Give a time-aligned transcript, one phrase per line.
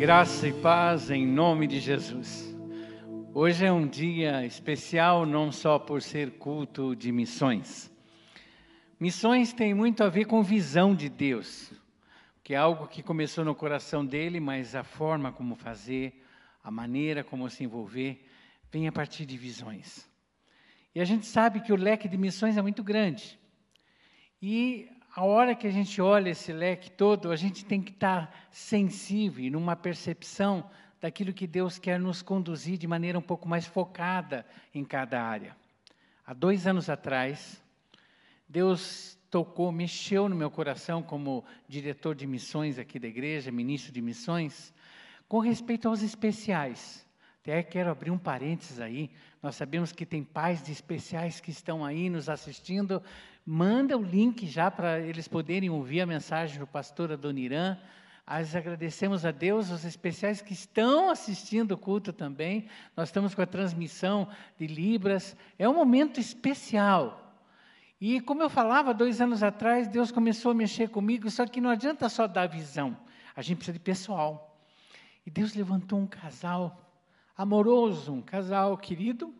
[0.00, 2.56] Graça e paz em nome de Jesus.
[3.34, 7.92] Hoje é um dia especial não só por ser culto de missões.
[8.98, 11.70] Missões tem muito a ver com visão de Deus,
[12.42, 16.24] que é algo que começou no coração dele, mas a forma como fazer,
[16.64, 18.26] a maneira como se envolver,
[18.72, 20.08] vem a partir de visões.
[20.94, 23.38] E a gente sabe que o leque de missões é muito grande.
[24.40, 28.48] E a hora que a gente olha esse leque todo, a gente tem que estar
[28.50, 30.70] sensível, numa percepção
[31.00, 35.56] daquilo que Deus quer nos conduzir de maneira um pouco mais focada em cada área.
[36.24, 37.60] Há dois anos atrás,
[38.48, 44.00] Deus tocou, mexeu no meu coração como diretor de missões aqui da igreja, ministro de
[44.00, 44.72] missões,
[45.28, 47.06] com respeito aos especiais.
[47.40, 49.10] Até quero abrir um parênteses aí.
[49.42, 53.02] Nós sabemos que tem pais de especiais que estão aí nos assistindo.
[53.44, 57.78] Manda o link já para eles poderem ouvir a mensagem do pastor Adoniran.
[58.26, 62.68] Nós agradecemos a Deus, os especiais que estão assistindo o culto também.
[62.96, 65.36] Nós estamos com a transmissão de Libras.
[65.58, 67.20] É um momento especial.
[68.00, 71.68] E como eu falava dois anos atrás, Deus começou a mexer comigo, só que não
[71.68, 72.96] adianta só dar visão,
[73.36, 74.58] a gente precisa de pessoal.
[75.26, 76.90] E Deus levantou um casal
[77.36, 79.34] amoroso, um casal querido,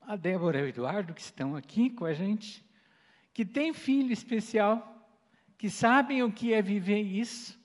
[0.00, 2.64] a Débora e o Eduardo, que estão aqui com a gente,
[3.32, 5.08] que tem filho especial,
[5.56, 7.58] que sabem o que é viver isso,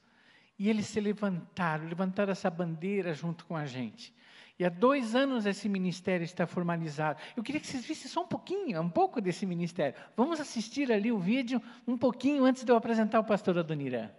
[0.58, 4.14] e eles se levantaram, levantaram essa bandeira junto com a gente.
[4.60, 7.20] E há dois anos esse ministério está formalizado.
[7.36, 9.95] Eu queria que vocês vissem só um pouquinho, um pouco desse ministério.
[10.16, 14.10] Vamos assistir ali o vídeo um pouquinho antes de eu apresentar o pastor Adoniran.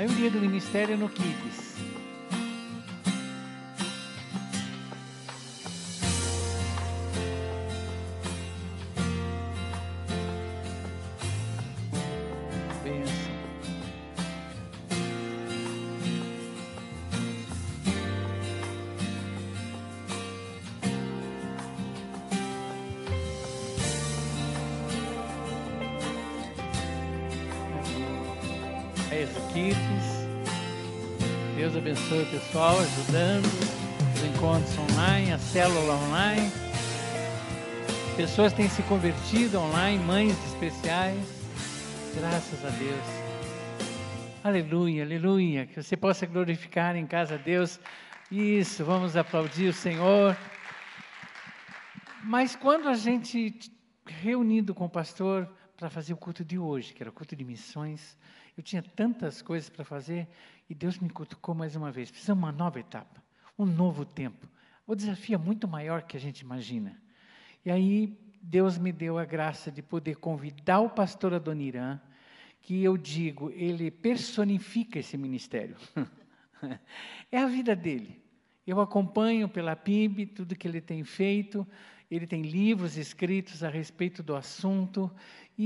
[0.00, 1.69] Maioria do ministério no Kids.
[32.50, 33.46] Pessoal ajudando,
[34.12, 36.50] os encontros online, a célula online.
[38.16, 41.16] Pessoas têm se convertido online, mães especiais.
[42.18, 43.04] Graças a Deus.
[44.42, 45.64] Aleluia, aleluia.
[45.64, 47.78] Que você possa glorificar em casa a Deus.
[48.32, 50.36] Isso, vamos aplaudir o Senhor.
[52.24, 53.70] Mas quando a gente
[54.04, 57.44] reunido com o pastor para fazer o culto de hoje, que era o culto de
[57.44, 58.18] missões,
[58.58, 60.26] eu tinha tantas coisas para fazer
[60.70, 62.12] e Deus me cutucou mais uma vez.
[62.12, 63.20] Precisa uma nova etapa,
[63.58, 64.48] um novo tempo.
[64.86, 66.96] O desafio é muito maior que a gente imagina.
[67.64, 72.00] E aí Deus me deu a graça de poder convidar o pastor Adoniran,
[72.62, 75.76] que eu digo, ele personifica esse ministério.
[77.32, 78.22] é a vida dele.
[78.64, 81.66] Eu acompanho pela PIB tudo que ele tem feito,
[82.08, 85.10] ele tem livros escritos a respeito do assunto,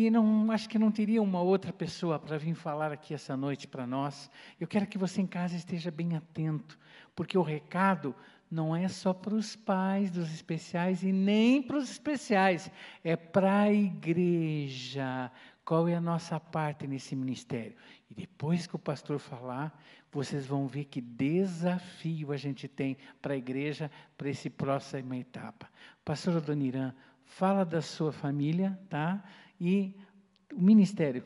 [0.03, 3.69] e não, acho que não teria uma outra pessoa para vir falar aqui essa noite
[3.69, 4.29] para nós.
[4.59, 6.77] Eu quero que você em casa esteja bem atento,
[7.15, 8.13] porque o recado
[8.51, 12.69] não é só para os pais dos especiais e nem para os especiais,
[13.05, 15.31] é para a igreja.
[15.65, 17.77] Qual é a nossa parte nesse ministério?
[18.11, 19.81] E depois que o pastor falar,
[20.11, 23.89] vocês vão ver que desafio a gente tem para a igreja,
[24.19, 25.69] para esse próxima etapa.
[26.05, 26.93] Pastor Adoniran,
[27.25, 29.23] fala da sua família, tá?
[29.61, 29.95] E
[30.53, 31.25] o ministério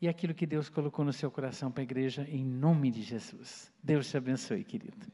[0.00, 3.72] e aquilo que Deus colocou no seu coração para a igreja, em nome de Jesus.
[3.82, 5.06] Deus te abençoe, querido.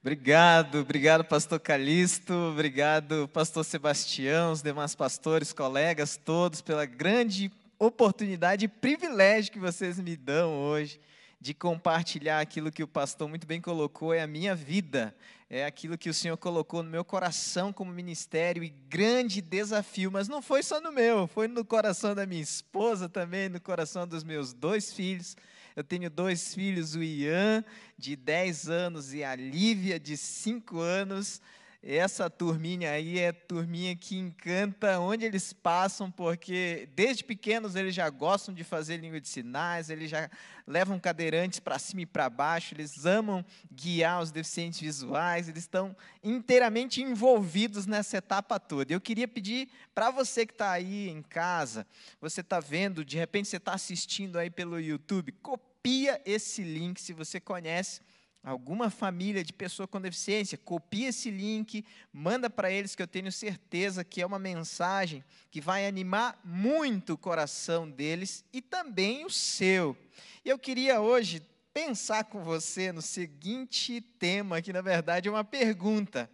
[0.00, 8.66] Obrigado, obrigado, pastor Calixto, obrigado, pastor Sebastião, os demais pastores, colegas, todos, pela grande oportunidade
[8.66, 11.00] e privilégio que vocês me dão hoje
[11.40, 15.14] de compartilhar aquilo que o pastor muito bem colocou, é a minha vida,
[15.48, 20.28] é aquilo que o Senhor colocou no meu coração como ministério e grande desafio, mas
[20.28, 24.24] não foi só no meu, foi no coração da minha esposa também, no coração dos
[24.24, 25.36] meus dois filhos.
[25.76, 27.62] Eu tenho dois filhos, o Ian,
[27.98, 31.40] de 10 anos, e a Lívia, de 5 anos.
[31.88, 38.10] Essa turminha aí é turminha que encanta onde eles passam, porque desde pequenos eles já
[38.10, 40.28] gostam de fazer língua de sinais, eles já
[40.66, 45.94] levam cadeirantes para cima e para baixo, eles amam guiar os deficientes visuais, eles estão
[46.24, 48.92] inteiramente envolvidos nessa etapa toda.
[48.92, 51.86] Eu queria pedir para você que está aí em casa,
[52.20, 57.12] você está vendo, de repente você está assistindo aí pelo YouTube, copia esse link se
[57.12, 58.00] você conhece
[58.46, 63.32] alguma família de pessoa com deficiência, copia esse link, manda para eles que eu tenho
[63.32, 69.30] certeza que é uma mensagem que vai animar muito o coração deles e também o
[69.30, 69.96] seu.
[70.44, 71.42] E eu queria hoje
[71.74, 76.30] pensar com você no seguinte tema, que na verdade é uma pergunta: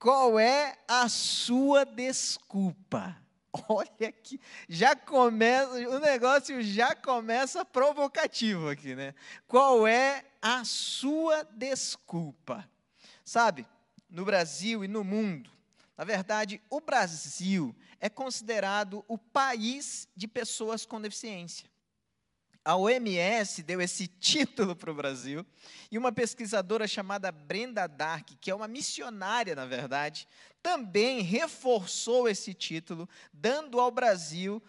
[0.00, 3.16] qual é a sua desculpa?
[3.68, 9.14] Olha aqui, já começa, o negócio já começa provocativo aqui, né?
[9.46, 12.68] Qual é a sua desculpa?
[13.24, 13.64] Sabe,
[14.10, 15.48] no Brasil e no mundo,
[15.96, 21.70] na verdade, o Brasil é considerado o país de pessoas com deficiência.
[22.64, 25.44] A OMS deu esse título para o Brasil
[25.90, 30.28] e uma pesquisadora chamada Brenda Dark, que é uma missionária, na verdade,
[30.62, 34.62] também reforçou esse título, dando ao Brasil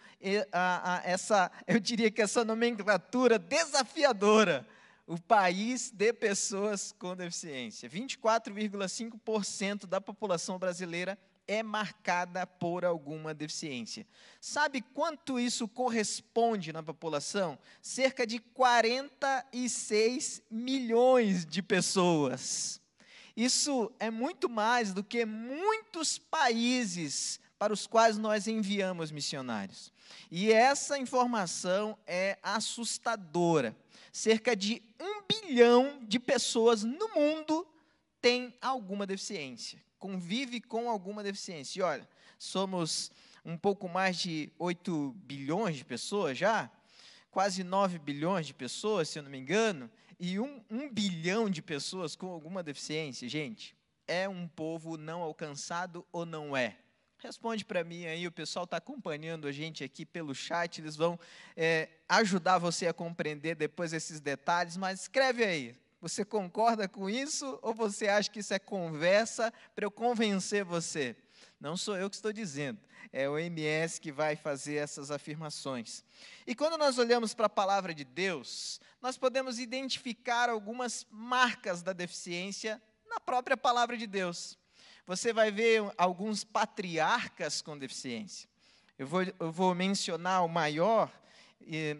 [0.50, 4.66] a, a, essa, eu diria que essa nomenclatura desafiadora,
[5.06, 7.88] o país de pessoas com deficiência.
[7.88, 11.16] 24,5% da população brasileira
[11.46, 14.06] é marcada por alguma deficiência.
[14.40, 17.58] Sabe quanto isso corresponde na população?
[17.82, 22.80] Cerca de 46 milhões de pessoas.
[23.36, 29.92] Isso é muito mais do que muitos países para os quais nós enviamos missionários.
[30.30, 33.76] E essa informação é assustadora.
[34.14, 37.66] Cerca de um bilhão de pessoas no mundo
[38.22, 41.80] têm alguma deficiência convive com alguma deficiência.
[41.80, 42.06] E olha,
[42.38, 43.10] somos
[43.42, 46.70] um pouco mais de 8 bilhões de pessoas já,
[47.30, 49.90] quase 9 bilhões de pessoas, se eu não me engano,
[50.20, 53.26] e um, um bilhão de pessoas com alguma deficiência.
[53.30, 53.74] Gente,
[54.06, 56.76] é um povo não alcançado ou não é?
[57.24, 61.18] Responde para mim aí, o pessoal está acompanhando a gente aqui pelo chat, eles vão
[61.56, 67.58] é, ajudar você a compreender depois esses detalhes, mas escreve aí, você concorda com isso
[67.62, 71.16] ou você acha que isso é conversa para eu convencer você?
[71.58, 72.78] Não sou eu que estou dizendo,
[73.10, 76.04] é o MS que vai fazer essas afirmações.
[76.46, 81.94] E quando nós olhamos para a palavra de Deus, nós podemos identificar algumas marcas da
[81.94, 84.58] deficiência na própria palavra de Deus.
[85.06, 88.48] Você vai ver alguns patriarcas com deficiência.
[88.98, 91.12] Eu vou, eu vou mencionar o maior,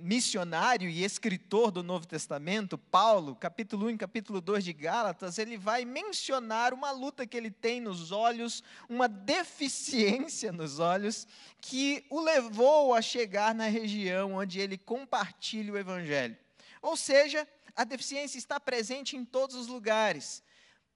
[0.01, 5.85] missionário e escritor do Novo Testamento, Paulo, capítulo 1 capítulo 2 de Gálatas, ele vai
[5.85, 11.27] mencionar uma luta que ele tem nos olhos, uma deficiência nos olhos,
[11.61, 16.37] que o levou a chegar na região onde ele compartilha o Evangelho.
[16.81, 17.47] Ou seja,
[17.77, 20.43] a deficiência está presente em todos os lugares.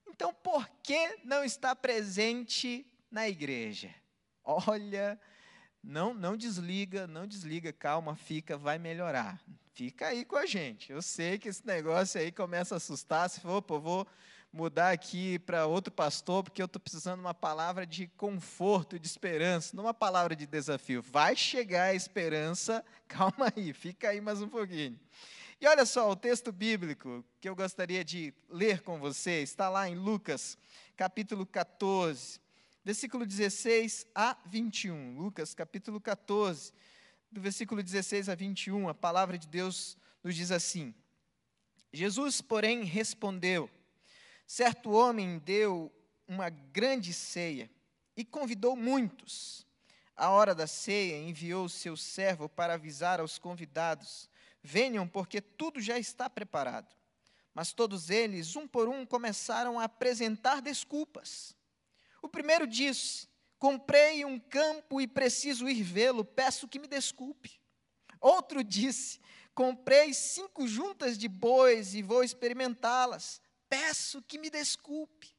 [0.09, 3.95] Então, por que não está presente na igreja?
[4.45, 5.21] Olha,
[5.83, 9.41] não, não desliga, não desliga, calma, fica, vai melhorar.
[9.73, 10.91] Fica aí com a gente.
[10.91, 13.31] Eu sei que esse negócio aí começa a assustar.
[13.31, 14.07] Se for, pô, vou
[14.53, 19.07] mudar aqui para outro pastor, porque eu estou precisando de uma palavra de conforto, de
[19.07, 21.03] esperança, não uma palavra de desafio.
[21.03, 24.99] Vai chegar a esperança, calma aí, fica aí mais um pouquinho.
[25.61, 29.89] E olha só, o texto bíblico que eu gostaria de ler com você está lá
[29.89, 30.57] em Lucas,
[30.97, 32.41] capítulo 14
[32.89, 35.19] versículo 16 a 21.
[35.19, 36.73] Lucas, capítulo 14,
[37.31, 39.95] do versículo 16 a 21, a palavra de Deus
[40.25, 40.95] nos diz assim:
[41.93, 43.69] Jesus, porém, respondeu:
[44.47, 45.93] Certo homem deu
[46.27, 47.71] uma grande ceia
[48.17, 49.67] e convidou muitos.
[50.17, 54.31] À hora da ceia, enviou seu servo para avisar aos convidados:
[54.63, 56.95] Venham, porque tudo já está preparado.
[57.55, 61.57] Mas todos eles, um por um, começaram a apresentar desculpas.
[62.23, 67.61] O primeiro disse: Comprei um campo e preciso ir vê-lo, peço que me desculpe.
[68.21, 69.21] Outro disse:
[69.55, 75.35] Comprei cinco juntas de bois e vou experimentá-las, peço que me desculpe.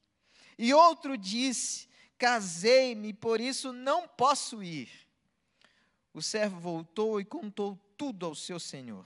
[0.58, 4.90] E outro disse: Casei-me, por isso não posso ir.
[6.12, 9.04] O servo voltou e contou tudo ao seu senhor.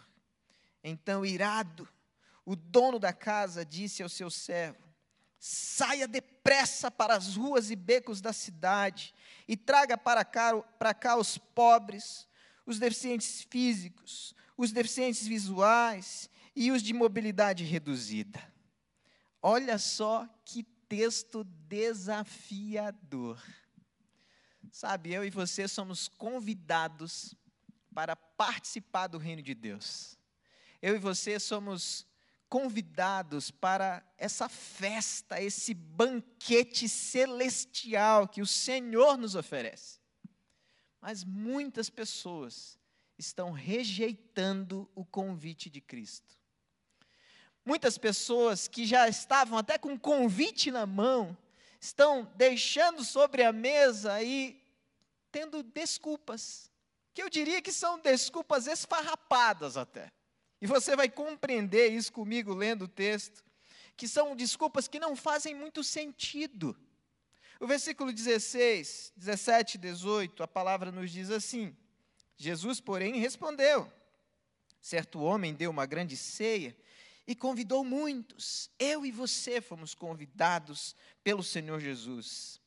[0.81, 1.89] Então, irado,
[2.47, 4.79] o dono da casa disse ao seu servo:
[5.37, 9.13] Saia depressa para as ruas e becos da cidade
[9.49, 12.29] e traga para cá, para cá os pobres,
[12.65, 18.41] os deficientes físicos, os deficientes visuais e os de mobilidade reduzida.
[19.43, 23.43] Olha só que texto desafiador.
[24.71, 27.35] Sabe, eu e você somos convidados
[27.95, 30.19] para participar do reino de Deus.
[30.83, 32.07] Eu e você somos
[32.49, 40.01] convidados para essa festa, esse banquete celestial que o Senhor nos oferece.
[41.01, 42.79] Mas muitas pessoas
[43.17, 46.39] estão rejeitando o convite de Cristo.
[47.65, 51.37] Muitas pessoas que já estavam até com convite na mão,
[51.81, 54.63] estão deixando sobre a mesa e
[55.31, 56.71] tendo desculpas,
[57.15, 60.13] que eu diria que são desculpas esfarrapadas até.
[60.61, 63.45] E você vai compreender isso comigo lendo o texto,
[63.97, 66.77] que são desculpas que não fazem muito sentido.
[67.61, 71.75] O versículo 16, 17 e 18, a palavra nos diz assim:
[72.37, 73.91] Jesus, porém, respondeu:
[74.81, 76.77] Certo homem deu uma grande ceia
[77.27, 78.71] e convidou muitos.
[78.79, 82.61] Eu e você fomos convidados pelo Senhor Jesus.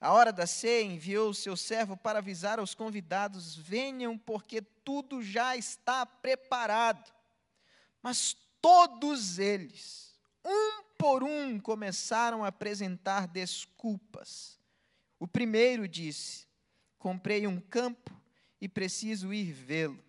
[0.00, 5.22] A hora da ceia enviou o seu servo para avisar aos convidados: venham, porque tudo
[5.22, 7.12] já está preparado.
[8.00, 14.58] Mas todos eles, um por um, começaram a apresentar desculpas.
[15.18, 16.46] O primeiro disse:
[16.96, 18.16] Comprei um campo
[18.60, 20.02] e preciso ir vê-lo.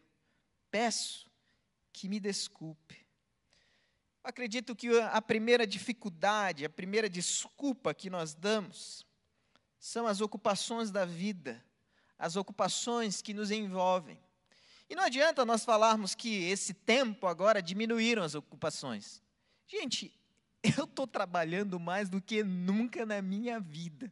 [0.69, 1.29] Peço
[1.91, 2.97] que me desculpe.
[4.23, 9.08] Acredito que a primeira dificuldade, a primeira desculpa que nós damos
[9.79, 11.63] são as ocupações da vida,
[12.17, 14.19] as ocupações que nos envolvem.
[14.89, 19.21] E não adianta nós falarmos que esse tempo agora diminuíram as ocupações.
[19.67, 20.13] Gente,
[20.77, 24.11] eu estou trabalhando mais do que nunca na minha vida.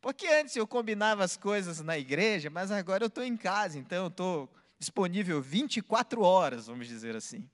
[0.00, 4.04] Porque antes eu combinava as coisas na igreja, mas agora eu estou em casa, então
[4.04, 7.48] eu estou disponível 24 horas, vamos dizer assim.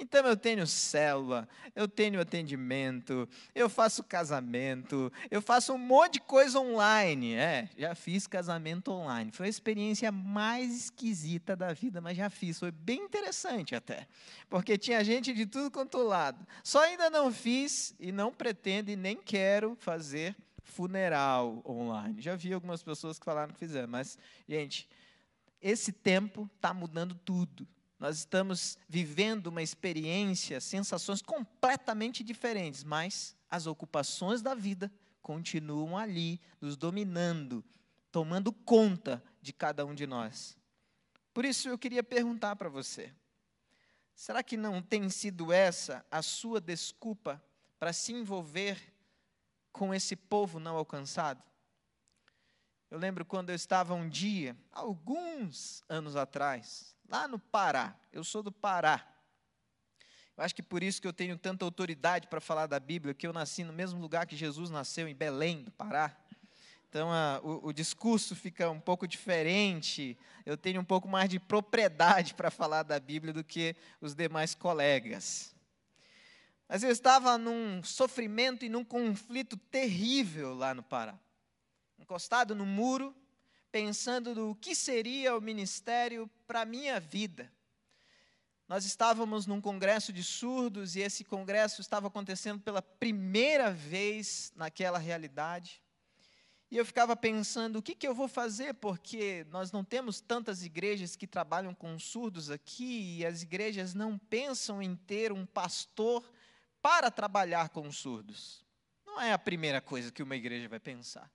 [0.00, 6.20] Então eu tenho célula, eu tenho atendimento, eu faço casamento, eu faço um monte de
[6.20, 7.34] coisa online.
[7.34, 9.32] É, já fiz casamento online.
[9.32, 12.60] Foi a experiência mais esquisita da vida, mas já fiz.
[12.60, 14.06] Foi bem interessante até.
[14.48, 16.46] Porque tinha gente de tudo quanto lado.
[16.62, 22.20] Só ainda não fiz e não pretendo e nem quero fazer funeral online.
[22.20, 24.16] Já vi algumas pessoas que falaram que fizeram, mas,
[24.48, 24.88] gente,
[25.60, 27.66] esse tempo está mudando tudo.
[27.98, 36.40] Nós estamos vivendo uma experiência, sensações completamente diferentes, mas as ocupações da vida continuam ali,
[36.60, 37.64] nos dominando,
[38.12, 40.56] tomando conta de cada um de nós.
[41.34, 43.12] Por isso eu queria perguntar para você:
[44.14, 47.42] será que não tem sido essa a sua desculpa
[47.80, 48.94] para se envolver
[49.72, 51.47] com esse povo não alcançado?
[52.90, 57.94] Eu lembro quando eu estava um dia, alguns anos atrás, lá no Pará.
[58.10, 59.06] Eu sou do Pará.
[60.36, 63.26] Eu acho que por isso que eu tenho tanta autoridade para falar da Bíblia, que
[63.26, 66.16] eu nasci no mesmo lugar que Jesus nasceu, em Belém, do Pará.
[66.88, 70.16] Então, a, o, o, discurso fica um pouco diferente.
[70.46, 74.54] Eu tenho um pouco mais de propriedade para falar da Bíblia do que os demais
[74.54, 75.54] colegas.
[76.66, 81.18] Mas eu estava num sofrimento e num conflito terrível lá no Pará.
[81.98, 83.14] Encostado no muro,
[83.70, 87.52] pensando no que seria o ministério para a minha vida.
[88.68, 94.98] Nós estávamos num congresso de surdos e esse congresso estava acontecendo pela primeira vez naquela
[94.98, 95.82] realidade.
[96.70, 98.74] E eu ficava pensando, o que, que eu vou fazer?
[98.74, 104.18] Porque nós não temos tantas igrejas que trabalham com surdos aqui, e as igrejas não
[104.18, 106.30] pensam em ter um pastor
[106.82, 108.62] para trabalhar com surdos.
[109.06, 111.30] Não é a primeira coisa que uma igreja vai pensar.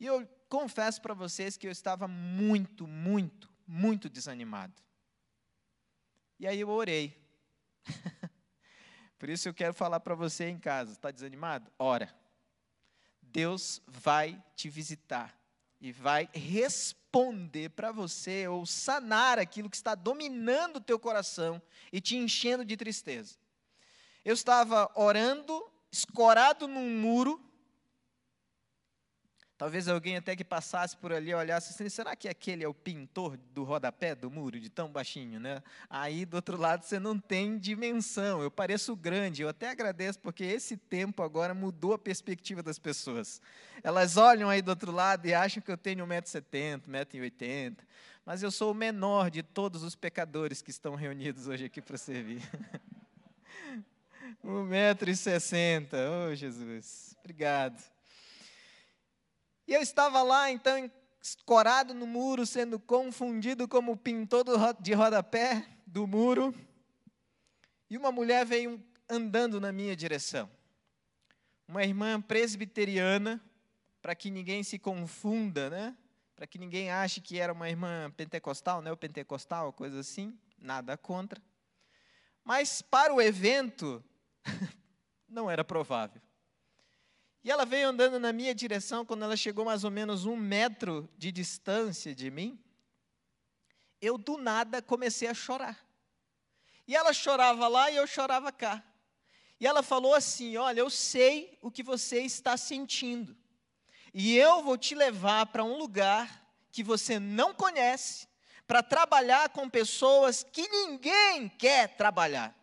[0.00, 4.82] E eu confesso para vocês que eu estava muito, muito, muito desanimado.
[6.38, 7.22] E aí eu orei.
[9.18, 11.70] Por isso eu quero falar para você em casa, está desanimado?
[11.78, 12.18] Ora.
[13.22, 15.38] Deus vai te visitar
[15.80, 22.00] e vai responder para você ou sanar aquilo que está dominando o teu coração e
[22.00, 23.38] te enchendo de tristeza.
[24.24, 27.40] Eu estava orando, escorado num muro,
[29.60, 33.36] Talvez alguém até que passasse por ali olhasse assim, será que aquele é o pintor
[33.52, 35.62] do rodapé do muro, de tão baixinho, né?
[35.90, 40.44] Aí do outro lado você não tem dimensão, eu pareço grande, eu até agradeço porque
[40.44, 43.42] esse tempo agora mudou a perspectiva das pessoas.
[43.82, 47.76] Elas olham aí do outro lado e acham que eu tenho 1,70m, 1,80m,
[48.24, 51.98] mas eu sou o menor de todos os pecadores que estão reunidos hoje aqui para
[51.98, 52.40] servir.
[54.42, 57.99] 1,60m, oh Jesus, obrigado.
[59.70, 60.90] E eu estava lá, então,
[61.22, 64.44] escorado no muro, sendo confundido como pintor
[64.80, 66.52] de rodapé do muro.
[67.88, 70.50] E uma mulher veio andando na minha direção.
[71.68, 73.40] uma irmã presbiteriana,
[74.02, 75.96] para que ninguém se confunda, né?
[76.34, 78.90] Para que ninguém ache que era uma irmã pentecostal, né?
[78.90, 81.40] Ou pentecostal, coisa assim, nada contra.
[82.42, 84.02] Mas para o evento,
[85.28, 86.20] não era provável.
[87.42, 91.08] E ela veio andando na minha direção quando ela chegou mais ou menos um metro
[91.16, 92.62] de distância de mim.
[94.00, 95.78] Eu do nada comecei a chorar.
[96.86, 98.82] E ela chorava lá e eu chorava cá.
[99.58, 103.36] E ela falou assim: Olha, eu sei o que você está sentindo.
[104.12, 108.26] E eu vou te levar para um lugar que você não conhece,
[108.66, 112.54] para trabalhar com pessoas que ninguém quer trabalhar.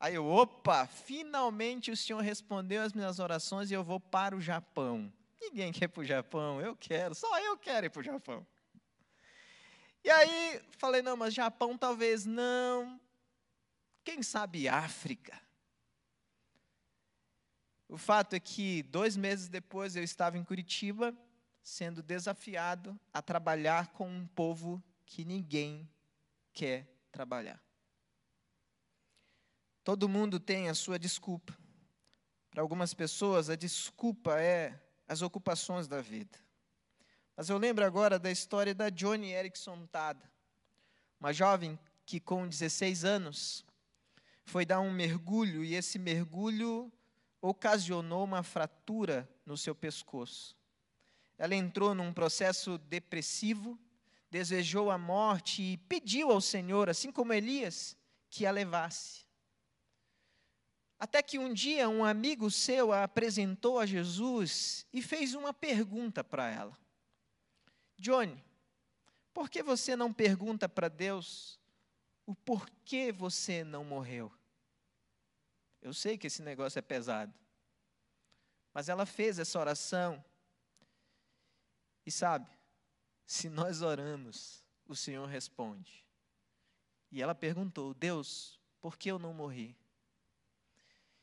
[0.00, 4.40] Aí eu, opa, finalmente o Senhor respondeu as minhas orações e eu vou para o
[4.40, 5.12] Japão.
[5.40, 8.46] Ninguém quer ir para o Japão, eu quero, só eu quero ir para o Japão.
[10.04, 13.00] E aí falei, não, mas Japão talvez não.
[14.04, 15.40] Quem sabe África?
[17.88, 21.16] O fato é que dois meses depois eu estava em Curitiba,
[21.62, 25.90] sendo desafiado a trabalhar com um povo que ninguém
[26.52, 27.60] quer trabalhar.
[29.88, 31.56] Todo mundo tem a sua desculpa.
[32.50, 34.78] Para algumas pessoas, a desculpa é
[35.08, 36.38] as ocupações da vida.
[37.34, 40.30] Mas eu lembro agora da história da Johnny Erickson Tada,
[41.18, 43.64] uma jovem que com 16 anos
[44.44, 46.92] foi dar um mergulho e esse mergulho
[47.40, 50.54] ocasionou uma fratura no seu pescoço.
[51.38, 53.78] Ela entrou num processo depressivo,
[54.30, 57.96] desejou a morte e pediu ao Senhor, assim como Elias,
[58.28, 59.27] que a levasse.
[60.98, 66.24] Até que um dia um amigo seu a apresentou a Jesus e fez uma pergunta
[66.24, 66.76] para ela:
[67.96, 68.42] Johnny,
[69.32, 71.58] por que você não pergunta para Deus
[72.26, 74.32] o porquê você não morreu?
[75.80, 77.32] Eu sei que esse negócio é pesado,
[78.74, 80.22] mas ela fez essa oração
[82.04, 82.50] e sabe,
[83.24, 86.04] se nós oramos, o Senhor responde.
[87.12, 89.76] E ela perguntou: Deus, por que eu não morri?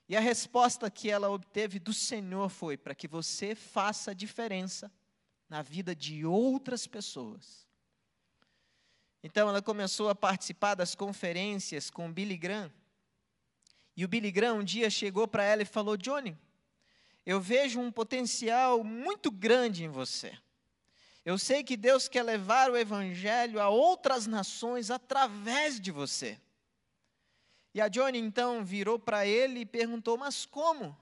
[0.08, 4.92] E a resposta que ela obteve do Senhor foi para que você faça diferença
[5.50, 7.68] na vida de outras pessoas.
[9.24, 12.72] Então ela começou a participar das conferências com o Billy Graham.
[13.98, 16.38] E o Billy Graham um dia chegou para ela e falou: Johnny,
[17.26, 20.38] eu vejo um potencial muito grande em você.
[21.24, 26.40] Eu sei que Deus quer levar o evangelho a outras nações através de você.
[27.76, 30.98] E a Johnny então virou para ele e perguntou: Mas como?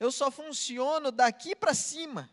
[0.00, 2.28] Eu só funciono daqui para cima.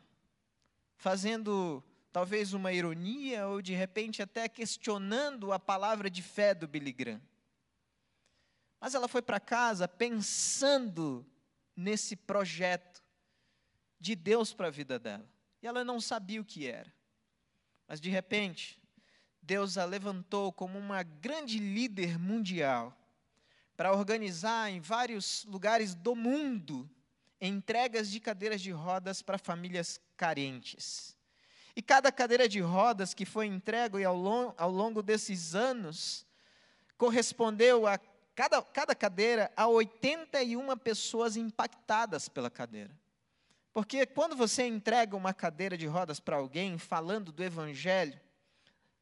[0.95, 6.91] Fazendo talvez uma ironia ou de repente até questionando a palavra de fé do Billy
[6.91, 7.21] Graham.
[8.80, 11.24] Mas ela foi para casa pensando
[11.76, 13.04] nesse projeto
[14.00, 15.30] de Deus para a vida dela.
[15.62, 16.91] E ela não sabia o que era.
[17.88, 18.82] Mas de repente,
[19.39, 22.97] Deus a levantou como uma grande líder mundial
[23.82, 26.88] para organizar em vários lugares do mundo
[27.41, 31.17] entregas de cadeiras de rodas para famílias carentes.
[31.76, 36.28] E cada cadeira de rodas que foi entregue ao, long, ao longo desses anos
[36.96, 38.00] correspondeu a
[38.36, 42.96] cada, cada cadeira a 81 pessoas impactadas pela cadeira.
[43.74, 48.22] Porque quando você entrega uma cadeira de rodas para alguém falando do Evangelho,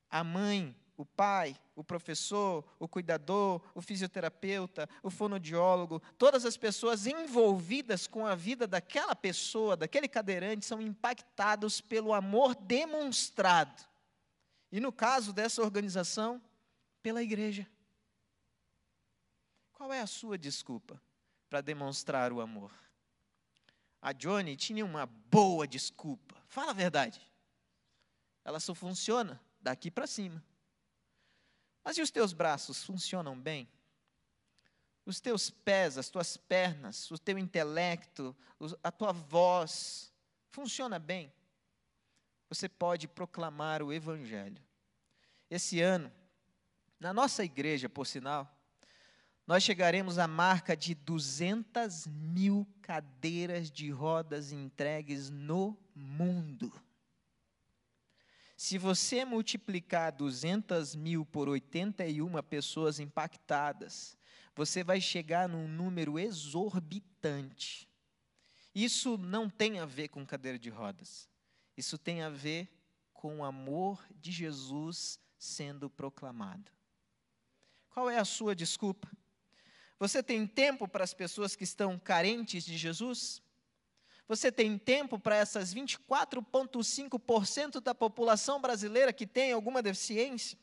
[0.10, 7.08] a mãe, o pai, o professor, o cuidador, o fisioterapeuta, o fonodiólogo, todas as pessoas
[7.08, 13.82] envolvidas com a vida daquela pessoa, daquele cadeirante, são impactados pelo amor demonstrado.
[14.70, 16.42] E no caso dessa organização,
[17.02, 17.66] pela igreja.
[19.72, 21.02] Qual é a sua desculpa
[21.50, 22.74] para demonstrar o amor?
[24.02, 26.36] A Johnny tinha uma boa desculpa.
[26.50, 27.22] Fala a verdade.
[28.44, 30.44] Ela só funciona daqui para cima.
[31.84, 33.70] Mas e os teus braços funcionam bem?
[35.06, 38.36] Os teus pés, as tuas pernas, o teu intelecto,
[38.84, 40.14] a tua voz,
[40.52, 41.34] funciona bem?
[42.50, 44.62] Você pode proclamar o Evangelho.
[45.50, 46.12] Esse ano,
[47.00, 48.56] na nossa igreja, por sinal,
[49.48, 56.72] nós chegaremos à marca de 200 mil cadeiras de rodas entregues no mundo.
[58.60, 64.18] Se você multiplicar 200 mil por 81 pessoas impactadas,
[64.54, 67.88] você vai chegar num número exorbitante.
[68.76, 71.30] Isso não tem a ver com cadeira de rodas.
[71.78, 72.70] Isso tem a ver
[73.14, 76.70] com o amor de Jesus sendo proclamado.
[77.90, 79.10] Qual é a sua desculpa?
[79.98, 83.42] Você tem tempo para as pessoas que estão carentes de Jesus?
[84.30, 90.56] Você tem tempo para essas 24,5% da população brasileira que tem alguma deficiência?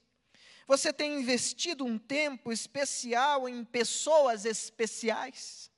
[0.68, 5.68] Você tem investido um tempo especial em pessoas especiais?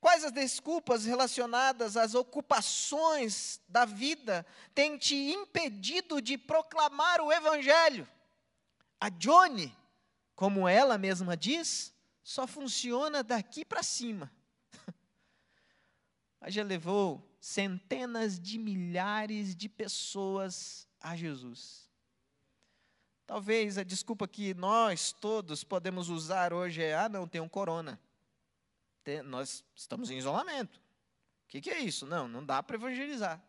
[0.00, 8.06] Quais as desculpas relacionadas às ocupações da vida têm te impedido de proclamar o Evangelho?
[9.00, 9.76] A Johnny,
[10.36, 14.30] como ela mesma diz, só funciona daqui para cima.
[16.50, 21.88] Já levou centenas de milhares de pessoas a Jesus.
[23.26, 28.00] Talvez a desculpa que nós todos podemos usar hoje é: ah, não, tem um corona
[29.24, 30.78] nós estamos em isolamento.
[31.44, 32.06] O que, que é isso?
[32.06, 33.42] Não, não dá para evangelizar.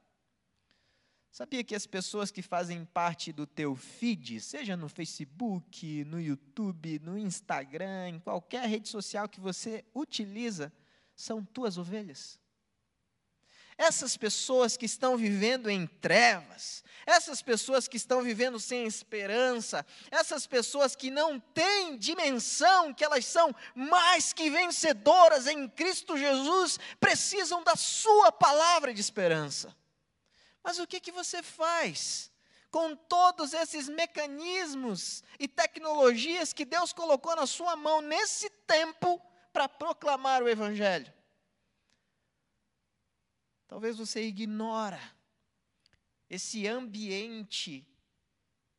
[1.32, 7.00] Sabia que as pessoas que fazem parte do teu feed, seja no Facebook, no YouTube,
[7.00, 10.72] no Instagram, em qualquer rede social que você utiliza,
[11.14, 12.40] são tuas ovelhas?
[13.78, 20.48] Essas pessoas que estão vivendo em trevas, essas pessoas que estão vivendo sem esperança, essas
[20.48, 27.64] pessoas que não têm dimensão que elas são mais que vencedoras em Cristo Jesus, precisam
[27.64, 29.76] da Sua palavra de esperança.
[30.64, 32.32] Mas o que, que você faz?
[32.72, 39.22] Com todos esses mecanismos e tecnologias que Deus colocou na sua mão nesse tempo
[39.54, 41.14] para proclamar o Evangelho.
[43.68, 45.02] Talvez você ignora
[46.30, 47.88] esse ambiente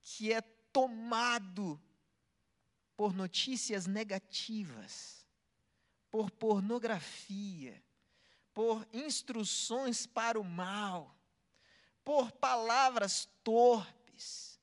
[0.03, 1.81] que é tomado
[2.97, 5.27] por notícias negativas,
[6.11, 7.83] por pornografia,
[8.55, 11.15] por instruções para o mal,
[12.05, 14.59] por palavras torpes.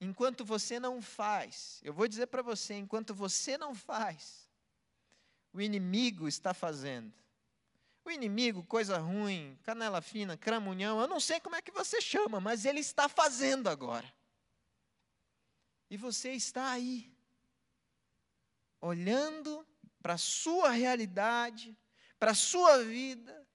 [0.00, 4.48] Enquanto você não faz, eu vou dizer para você, enquanto você não faz,
[5.52, 7.21] o inimigo está fazendo.
[8.04, 12.40] O inimigo, coisa ruim, canela fina, cramunhão, eu não sei como é que você chama,
[12.40, 14.12] mas ele está fazendo agora.
[15.88, 17.14] E você está aí,
[18.80, 19.66] olhando
[20.02, 21.76] para a sua realidade,
[22.18, 23.46] para a sua vida,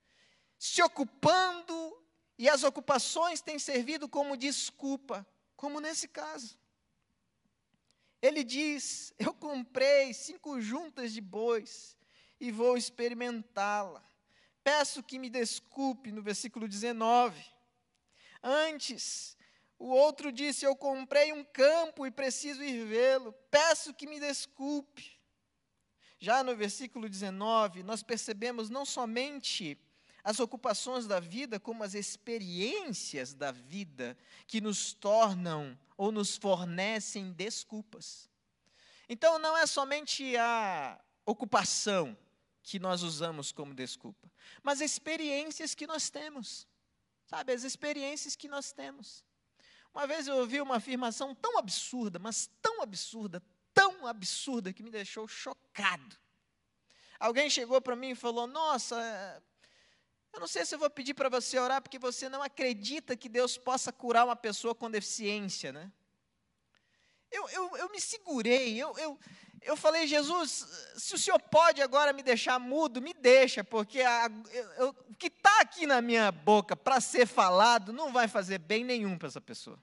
[0.58, 1.98] se ocupando,
[2.38, 6.58] e as ocupações têm servido como desculpa, como nesse caso.
[8.22, 11.98] Ele diz: Eu comprei cinco juntas de bois
[12.40, 14.07] e vou experimentá-la.
[14.68, 17.42] Peço que me desculpe, no versículo 19.
[18.44, 19.38] Antes,
[19.80, 23.32] o outro disse: Eu comprei um campo e preciso ir vê-lo.
[23.50, 25.18] Peço que me desculpe.
[26.20, 29.80] Já no versículo 19, nós percebemos não somente
[30.22, 37.32] as ocupações da vida, como as experiências da vida que nos tornam ou nos fornecem
[37.32, 38.30] desculpas.
[39.08, 42.18] Então, não é somente a ocupação,
[42.68, 44.30] que nós usamos como desculpa,
[44.62, 46.68] mas experiências que nós temos.
[47.26, 49.24] Sabe, as experiências que nós temos.
[49.94, 53.42] Uma vez eu ouvi uma afirmação tão absurda, mas tão absurda,
[53.74, 56.18] tão absurda, que me deixou chocado.
[57.18, 59.42] Alguém chegou para mim e falou: Nossa,
[60.34, 63.30] eu não sei se eu vou pedir para você orar, porque você não acredita que
[63.30, 65.92] Deus possa curar uma pessoa com deficiência, né?
[67.32, 69.20] Eu, eu, eu me segurei, eu, eu,
[69.62, 74.30] eu falei, Jesus, se o Senhor pode agora me deixar mudo, me deixa, porque a,
[74.78, 78.84] eu, o que está aqui na minha boca para ser falado não vai fazer bem
[78.84, 79.82] nenhum para essa pessoa.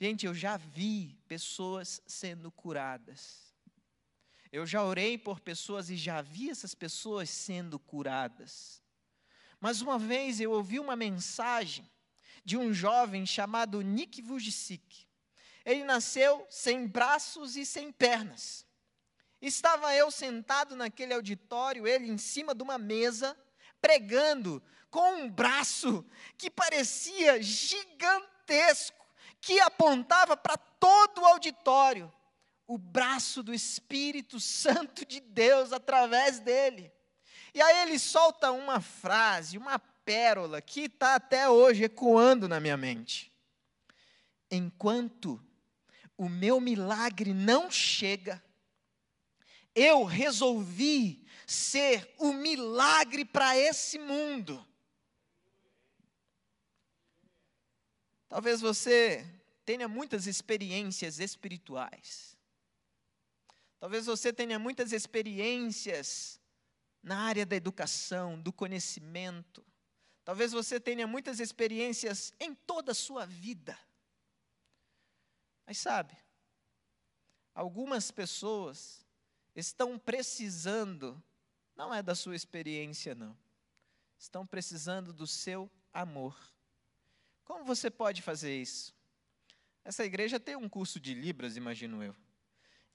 [0.00, 3.52] Gente, eu já vi pessoas sendo curadas.
[4.50, 8.82] Eu já orei por pessoas e já vi essas pessoas sendo curadas.
[9.60, 11.88] Mas uma vez eu ouvi uma mensagem
[12.44, 15.06] de um jovem chamado Nick Vujicic.
[15.64, 18.66] Ele nasceu sem braços e sem pernas.
[19.40, 23.36] Estava eu sentado naquele auditório, ele em cima de uma mesa,
[23.80, 26.04] pregando com um braço
[26.38, 29.04] que parecia gigantesco,
[29.40, 32.12] que apontava para todo o auditório.
[32.66, 36.92] O braço do Espírito Santo de Deus através dele.
[37.52, 42.76] E aí ele solta uma frase, uma pérola que está até hoje ecoando na minha
[42.76, 43.32] mente.
[44.50, 45.42] Enquanto
[46.16, 48.42] o meu milagre não chega,
[49.74, 54.64] eu resolvi ser o milagre para esse mundo.
[58.28, 59.26] Talvez você
[59.64, 62.36] tenha muitas experiências espirituais.
[63.78, 66.40] Talvez você tenha muitas experiências
[67.02, 69.64] na área da educação, do conhecimento.
[70.24, 73.76] Talvez você tenha muitas experiências em toda a sua vida.
[75.66, 76.16] Mas sabe,
[77.54, 79.06] algumas pessoas
[79.54, 81.22] estão precisando,
[81.76, 83.36] não é da sua experiência, não,
[84.18, 86.36] estão precisando do seu amor.
[87.44, 88.94] Como você pode fazer isso?
[89.84, 92.14] Essa igreja tem um curso de Libras, imagino eu.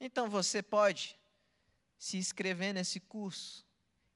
[0.00, 1.18] Então você pode
[1.98, 3.66] se inscrever nesse curso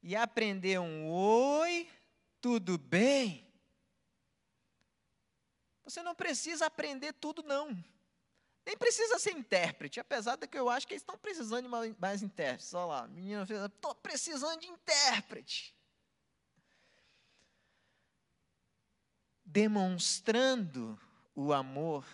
[0.02, 1.88] e aprender um oi,
[2.40, 3.46] tudo bem?
[5.84, 7.84] Você não precisa aprender tudo, não.
[8.64, 12.22] Nem precisa ser intérprete, apesar de que eu acho que eles estão precisando de mais,
[12.22, 12.72] intérpretes.
[12.74, 15.74] Olha lá, a menina fez, estou precisando de intérprete.
[19.44, 20.98] Demonstrando
[21.34, 22.06] o amor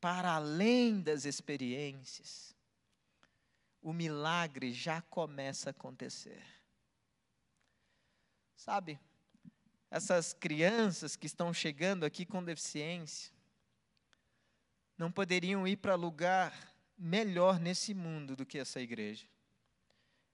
[0.00, 2.54] para além das experiências,
[3.80, 6.44] o milagre já começa a acontecer.
[8.54, 9.00] Sabe,
[9.90, 13.32] essas crianças que estão chegando aqui com deficiência,
[14.98, 16.52] não poderiam ir para lugar
[16.98, 19.26] melhor nesse mundo do que essa igreja.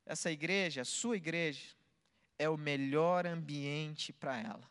[0.06, 1.76] Essa igreja, a sua igreja,
[2.38, 4.70] é o melhor ambiente para ela.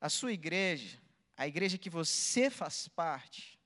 [0.00, 0.98] A sua igreja,
[1.36, 3.60] a igreja que você faz parte,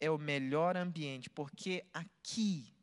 [0.00, 2.74] é o melhor ambiente, porque aqui,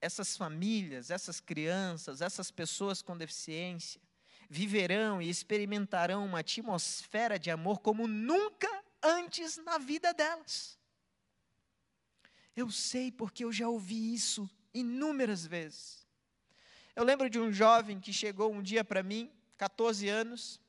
[0.00, 4.00] essas famílias, essas crianças, essas pessoas com deficiência,
[4.48, 10.78] viverão e experimentarão uma atmosfera de amor como nunca antes na vida delas.
[12.54, 16.06] Eu sei porque eu já ouvi isso inúmeras vezes.
[16.94, 20.60] Eu lembro de um jovem que chegou um dia para mim, 14 anos.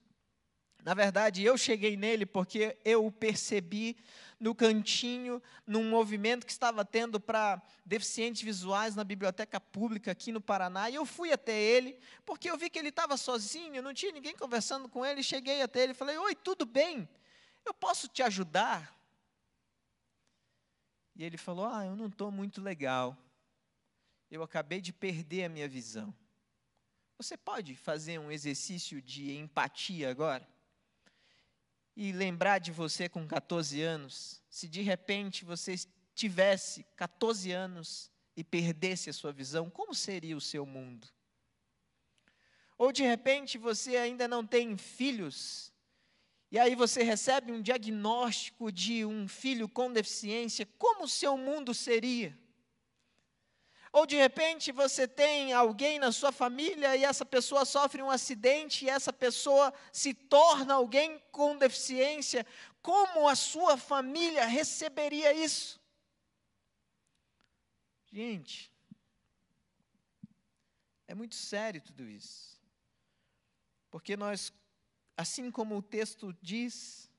[0.83, 3.97] Na verdade, eu cheguei nele porque eu o percebi
[4.39, 10.39] no cantinho, num movimento que estava tendo para deficientes visuais na biblioteca pública aqui no
[10.39, 10.89] Paraná.
[10.89, 14.35] E eu fui até ele, porque eu vi que ele estava sozinho, não tinha ninguém
[14.35, 15.21] conversando com ele.
[15.21, 17.09] Cheguei até ele e falei: Oi, tudo bem?
[17.69, 18.99] Eu posso te ajudar?
[21.15, 23.15] E ele falou: Ah, eu não estou muito legal.
[24.31, 26.11] Eu acabei de perder a minha visão.
[27.15, 30.49] Você pode fazer um exercício de empatia agora?
[31.95, 35.75] E lembrar de você com 14 anos, se de repente você
[36.15, 41.07] tivesse 14 anos e perdesse a sua visão, como seria o seu mundo?
[42.79, 45.71] Ou de repente você ainda não tem filhos
[46.51, 51.73] e aí você recebe um diagnóstico de um filho com deficiência, como o seu mundo
[51.73, 52.37] seria?
[53.91, 58.85] Ou de repente você tem alguém na sua família e essa pessoa sofre um acidente
[58.85, 62.45] e essa pessoa se torna alguém com deficiência,
[62.81, 65.79] como a sua família receberia isso?
[68.11, 68.71] Gente,
[71.07, 72.59] é muito sério tudo isso.
[73.91, 74.53] Porque nós
[75.19, 77.11] assim como o texto diz,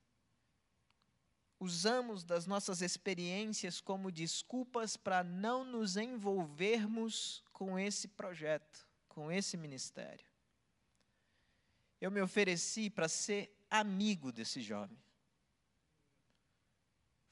[1.59, 9.55] usamos das nossas experiências como desculpas para não nos envolvermos com esse projeto, com esse
[9.59, 10.25] ministério.
[12.01, 14.99] Eu me ofereci para ser amigo desse jovem.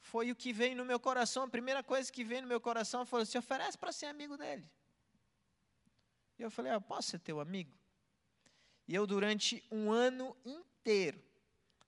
[0.01, 3.07] Foi o que veio no meu coração, a primeira coisa que veio no meu coração
[3.07, 4.69] foi: se oferece para ser amigo dele.
[6.37, 7.78] E eu falei: ah, posso ser teu amigo?
[8.89, 11.21] E eu, durante um ano inteiro,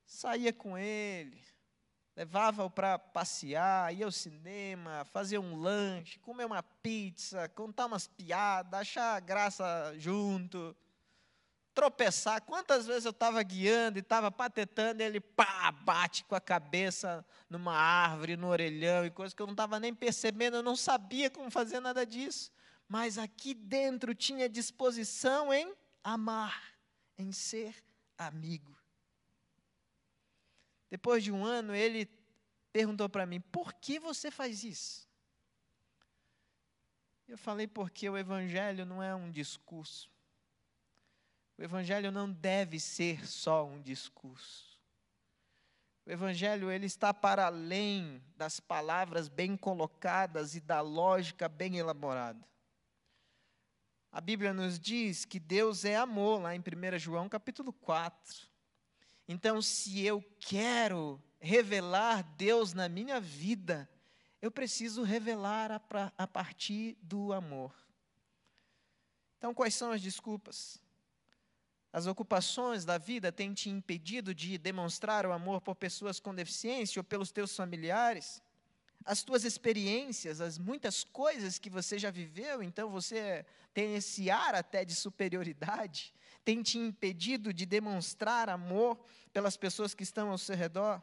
[0.06, 1.44] saía com ele,
[2.16, 8.82] levava-o para passear, ia ao cinema, fazer um lanche, comer uma pizza, contar umas piadas,
[8.82, 10.78] achar graça junto,
[11.74, 12.40] tropeçar.
[12.44, 17.26] Quantas vezes eu estava guiando e estava patetando, e ele pá, bate com a cabeça
[17.50, 21.32] numa árvore, no orelhão, e coisa que eu não estava nem percebendo, eu não sabia
[21.32, 22.52] como fazer nada disso.
[22.88, 26.71] Mas aqui dentro tinha disposição em amar
[27.22, 27.76] em ser
[28.18, 28.76] amigo.
[30.90, 32.10] Depois de um ano, ele
[32.74, 35.10] perguntou para mim: por que você faz isso?
[37.28, 40.12] Eu falei: porque o Evangelho não é um discurso.
[41.58, 44.72] O Evangelho não deve ser só um discurso.
[46.06, 52.51] O Evangelho ele está para além das palavras bem colocadas e da lógica bem elaborada.
[54.12, 58.46] A Bíblia nos diz que Deus é amor, lá em 1 João capítulo 4.
[59.26, 63.90] Então, se eu quero revelar Deus na minha vida,
[64.42, 65.82] eu preciso revelar a,
[66.18, 67.74] a partir do amor.
[69.38, 70.78] Então, quais são as desculpas?
[71.94, 77.00] As ocupações da vida têm te impedido de demonstrar o amor por pessoas com deficiência
[77.00, 78.42] ou pelos teus familiares?
[79.06, 84.56] As tuas experiências, as muitas coisas que você já viveu, então você tem esse ar
[84.56, 90.56] até de superioridade, tem te impedido de demonstrar amor pelas pessoas que estão ao seu
[90.56, 91.02] redor.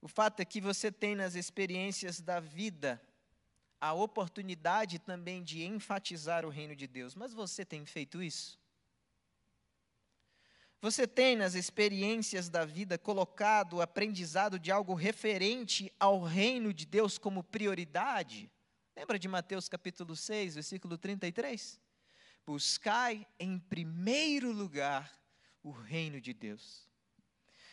[0.00, 3.00] O fato é que você tem nas experiências da vida
[3.80, 8.58] a oportunidade também de enfatizar o reino de Deus, mas você tem feito isso?
[10.84, 16.84] Você tem nas experiências da vida colocado o aprendizado de algo referente ao reino de
[16.84, 18.52] Deus como prioridade?
[18.94, 21.80] Lembra de Mateus capítulo 6, versículo 33?
[22.44, 25.18] Buscai em primeiro lugar
[25.62, 26.86] o reino de Deus.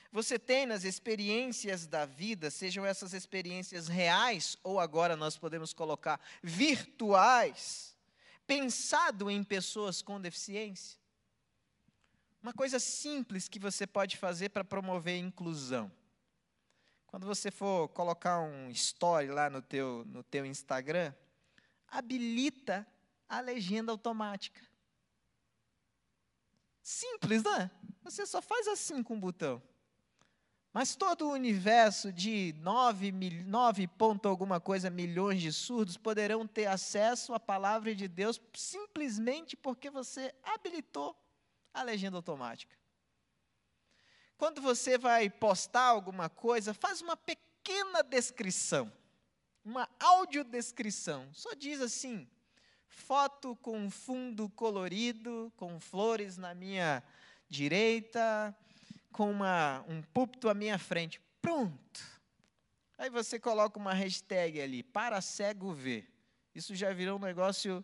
[0.10, 6.18] Você tem nas experiências da vida, sejam essas experiências reais ou agora nós podemos colocar
[6.42, 7.94] virtuais,
[8.48, 11.01] pensado em pessoas com deficiência?
[12.42, 15.92] Uma coisa simples que você pode fazer para promover inclusão.
[17.06, 21.14] Quando você for colocar um story lá no teu, no teu Instagram,
[21.88, 22.88] habilita
[23.30, 24.62] a legenda automática.
[26.82, 27.70] Simples, não é?
[28.04, 29.62] Você só faz assim com o botão.
[30.74, 33.12] Mas todo o universo de 9,
[33.46, 39.58] 9 ponto alguma coisa milhões de surdos poderão ter acesso à palavra de Deus simplesmente
[39.58, 41.16] porque você habilitou
[41.74, 42.76] a legenda automática.
[44.38, 48.92] Quando você vai postar alguma coisa, faz uma pequena descrição,
[49.64, 51.30] uma audiodescrição.
[51.32, 52.28] Só diz assim:
[52.88, 57.04] foto com fundo colorido, com flores na minha
[57.48, 58.56] direita,
[59.12, 61.22] com uma, um púlpito à minha frente.
[61.42, 62.02] Pronto.
[62.98, 66.08] Aí você coloca uma hashtag ali, para cego ver.
[66.54, 67.84] Isso já virou um negócio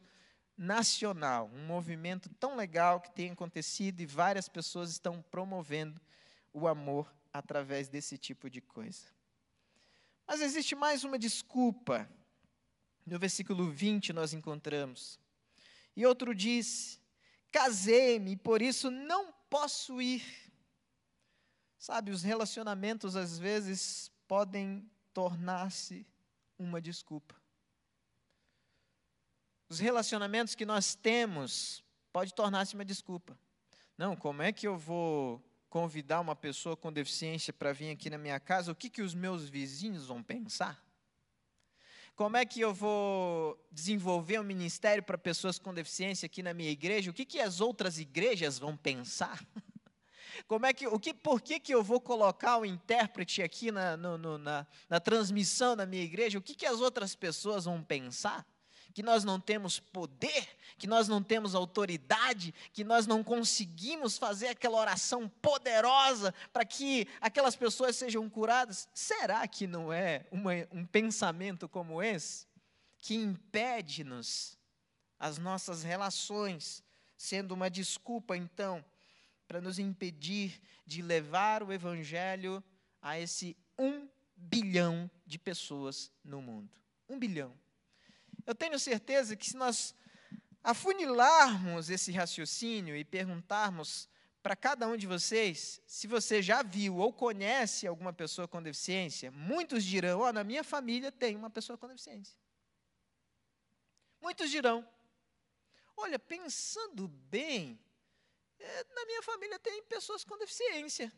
[0.57, 6.01] nacional, um movimento tão legal que tem acontecido e várias pessoas estão promovendo
[6.51, 9.05] o amor através desse tipo de coisa.
[10.27, 12.09] Mas existe mais uma desculpa.
[13.05, 15.19] No versículo 20 nós encontramos.
[15.95, 16.99] E outro diz:
[17.51, 20.23] Casei-me, por isso não posso ir.
[21.77, 26.05] Sabe, os relacionamentos às vezes podem tornar-se
[26.57, 27.35] uma desculpa.
[29.69, 33.37] Os relacionamentos que nós temos pode tornar-se uma desculpa.
[33.97, 38.17] Não, como é que eu vou convidar uma pessoa com deficiência para vir aqui na
[38.17, 38.71] minha casa?
[38.71, 40.81] O que, que os meus vizinhos vão pensar?
[42.15, 46.71] Como é que eu vou desenvolver um ministério para pessoas com deficiência aqui na minha
[46.71, 47.11] igreja?
[47.11, 49.45] O que, que as outras igrejas vão pensar?
[50.47, 53.97] Como é que, o que, por que, que eu vou colocar o intérprete aqui na,
[53.97, 56.37] no, no, na, na transmissão da minha igreja?
[56.37, 58.45] O que, que as outras pessoas vão pensar?
[58.97, 64.47] Que nós não temos poder, que nós não temos autoridade, que nós não conseguimos fazer
[64.47, 68.89] aquela oração poderosa para que aquelas pessoas sejam curadas?
[68.95, 72.47] Será que não é uma, um pensamento como esse
[72.97, 74.57] que impede-nos
[75.19, 76.83] as nossas relações,
[77.15, 78.83] sendo uma desculpa, então,
[79.47, 82.63] para nos impedir de levar o Evangelho
[82.99, 86.73] a esse um bilhão de pessoas no mundo?
[87.07, 87.53] Um bilhão.
[88.47, 89.93] Eu tenho certeza que se nós
[90.63, 94.09] afunilarmos esse raciocínio e perguntarmos
[94.41, 99.29] para cada um de vocês se você já viu ou conhece alguma pessoa com deficiência,
[99.31, 102.37] muitos dirão: oh, na minha família tem uma pessoa com deficiência.
[104.21, 104.87] Muitos dirão:
[105.97, 107.77] olha, pensando bem,
[108.57, 111.11] é, na minha família tem pessoas com deficiência.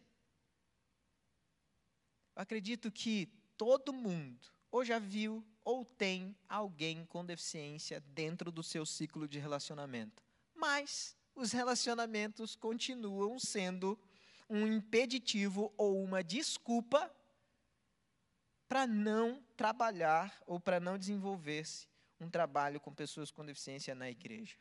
[2.36, 8.64] Eu acredito que todo mundo ou já viu ou tem alguém com deficiência dentro do
[8.64, 10.24] seu ciclo de relacionamento.
[10.56, 13.96] Mas os relacionamentos continuam sendo
[14.50, 17.16] um impeditivo ou uma desculpa
[18.68, 21.88] para não trabalhar ou para não desenvolver-se
[22.20, 24.58] um trabalho com pessoas com deficiência na igreja.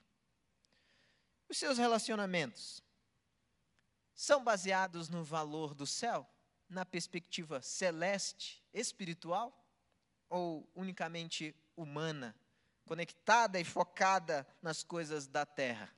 [1.49, 2.83] Os seus relacionamentos
[4.15, 6.29] são baseados no valor do céu,
[6.69, 9.68] na perspectiva celeste, espiritual?
[10.29, 12.35] Ou unicamente humana,
[12.85, 15.93] conectada e focada nas coisas da terra.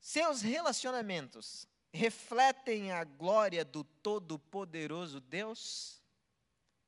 [0.00, 6.02] Seus relacionamentos refletem a glória do Todo-Poderoso Deus?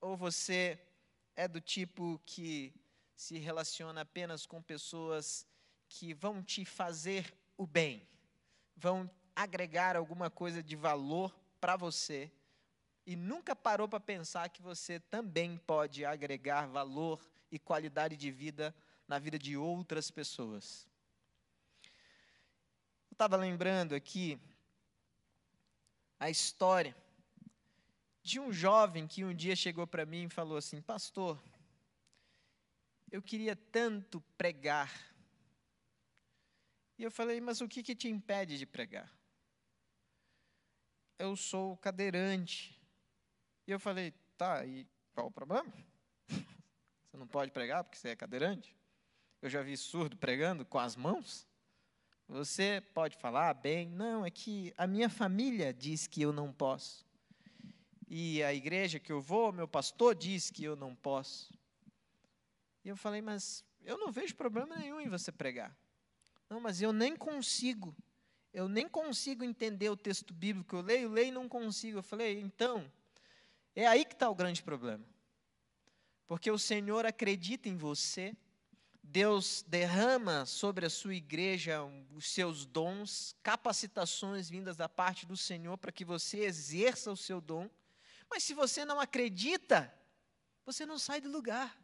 [0.01, 0.79] Ou você
[1.35, 2.73] é do tipo que
[3.17, 5.47] se relaciona apenas com pessoas
[5.89, 8.09] que vão te fazer o bem,
[8.77, 12.33] vão agregar alguma coisa de valor para você
[13.11, 17.21] e nunca parou para pensar que você também pode agregar valor
[17.51, 18.73] e qualidade de vida
[19.09, 20.87] na vida de outras pessoas.
[23.11, 24.39] Eu estava lembrando aqui
[26.21, 26.97] a história
[28.23, 31.37] de um jovem que um dia chegou para mim e falou assim: Pastor,
[33.11, 34.89] eu queria tanto pregar.
[36.97, 39.13] E eu falei: Mas o que, que te impede de pregar?
[41.19, 42.80] Eu sou cadeirante.
[43.71, 45.65] E eu falei, tá, e qual o problema?
[47.07, 48.77] Você não pode pregar porque você é cadeirante?
[49.41, 51.47] Eu já vi surdo pregando com as mãos.
[52.27, 57.07] Você pode falar bem, não, é que a minha família diz que eu não posso.
[58.09, 61.57] E a igreja que eu vou, meu pastor diz que eu não posso.
[62.85, 65.79] E eu falei, mas eu não vejo problema nenhum em você pregar.
[66.49, 67.97] Não, mas eu nem consigo.
[68.53, 70.75] Eu nem consigo entender o texto bíblico.
[70.75, 71.99] Eu leio, leio e não consigo.
[71.99, 72.91] Eu falei, então,
[73.75, 75.05] é aí que está o grande problema.
[76.27, 78.37] Porque o Senhor acredita em você,
[79.03, 81.83] Deus derrama sobre a sua igreja
[82.15, 87.41] os seus dons, capacitações vindas da parte do Senhor para que você exerça o seu
[87.41, 87.69] dom.
[88.31, 89.93] Mas se você não acredita,
[90.65, 91.77] você não sai do lugar.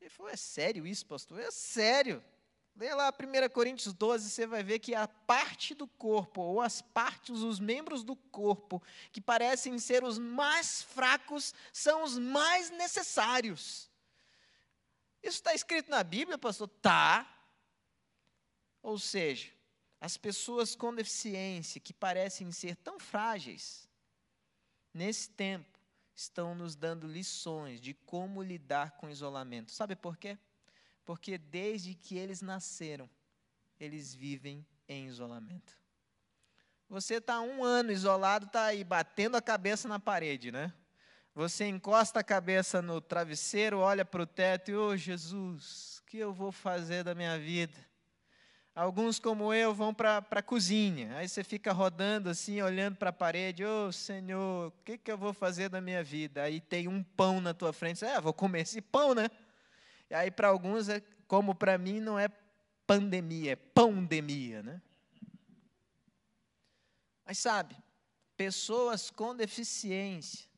[0.00, 1.40] Ele falou: É sério isso, pastor?
[1.40, 2.22] É sério.
[2.76, 6.82] Leia lá 1 Coríntios 12, você vai ver que a parte do corpo, ou as
[6.82, 13.90] partes, os membros do corpo, que parecem ser os mais fracos, são os mais necessários.
[15.22, 16.68] Isso está escrito na Bíblia, pastor?
[16.68, 17.26] Tá.
[18.82, 19.50] Ou seja,
[19.98, 23.88] as pessoas com deficiência, que parecem ser tão frágeis,
[24.92, 25.80] nesse tempo,
[26.14, 29.70] estão nos dando lições de como lidar com isolamento.
[29.70, 30.38] Sabe por quê?
[31.06, 33.08] Porque desde que eles nasceram,
[33.78, 35.72] eles vivem em isolamento.
[36.88, 40.72] Você está um ano isolado, está aí batendo a cabeça na parede, né?
[41.34, 46.18] Você encosta a cabeça no travesseiro, olha para o teto e, oh Jesus, o que
[46.18, 47.76] eu vou fazer da minha vida?
[48.74, 51.16] Alguns, como eu, vão para a cozinha.
[51.16, 53.64] Aí você fica rodando assim, olhando para a parede.
[53.64, 56.42] Ô oh, Senhor, o que, que eu vou fazer da minha vida?
[56.42, 58.00] Aí tem um pão na tua frente.
[58.00, 59.30] Você, é, vou comer esse pão, né?
[60.10, 62.28] E aí, para alguns, é, como para mim, não é
[62.86, 64.82] pandemia, é pandemia, né?
[67.24, 67.76] Mas sabe,
[68.36, 70.48] pessoas com deficiência,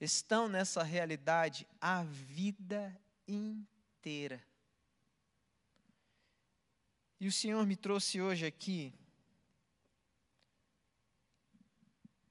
[0.00, 4.44] estão nessa realidade a vida inteira.
[7.20, 8.92] E o Senhor me trouxe hoje aqui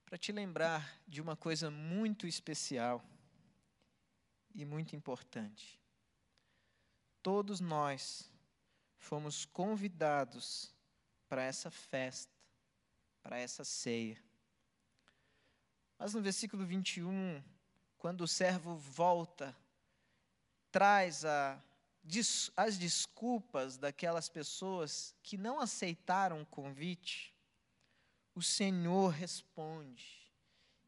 [0.06, 3.04] para te lembrar de uma coisa muito especial
[4.54, 5.83] e muito importante.
[7.24, 8.30] Todos nós
[8.98, 10.72] fomos convidados
[11.30, 12.32] para essa festa,
[13.22, 14.22] para essa ceia.
[15.98, 17.42] Mas no versículo 21,
[17.98, 19.56] quando o servo volta,
[20.70, 21.58] traz a,
[22.58, 27.34] as desculpas daquelas pessoas que não aceitaram o convite,
[28.36, 30.23] o Senhor responde.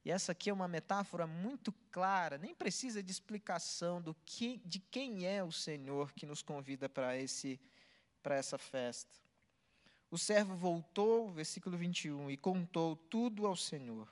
[0.05, 4.79] E essa aqui é uma metáfora muito clara, nem precisa de explicação do que, de
[4.79, 7.59] quem é o Senhor que nos convida para esse
[8.21, 9.19] para essa festa.
[10.09, 14.07] O servo voltou, versículo 21, e contou tudo ao Senhor.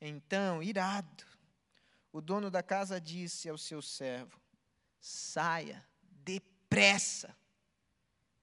[0.00, 1.24] Então, irado,
[2.12, 4.38] o dono da casa disse ao seu servo:
[5.00, 7.34] saia depressa.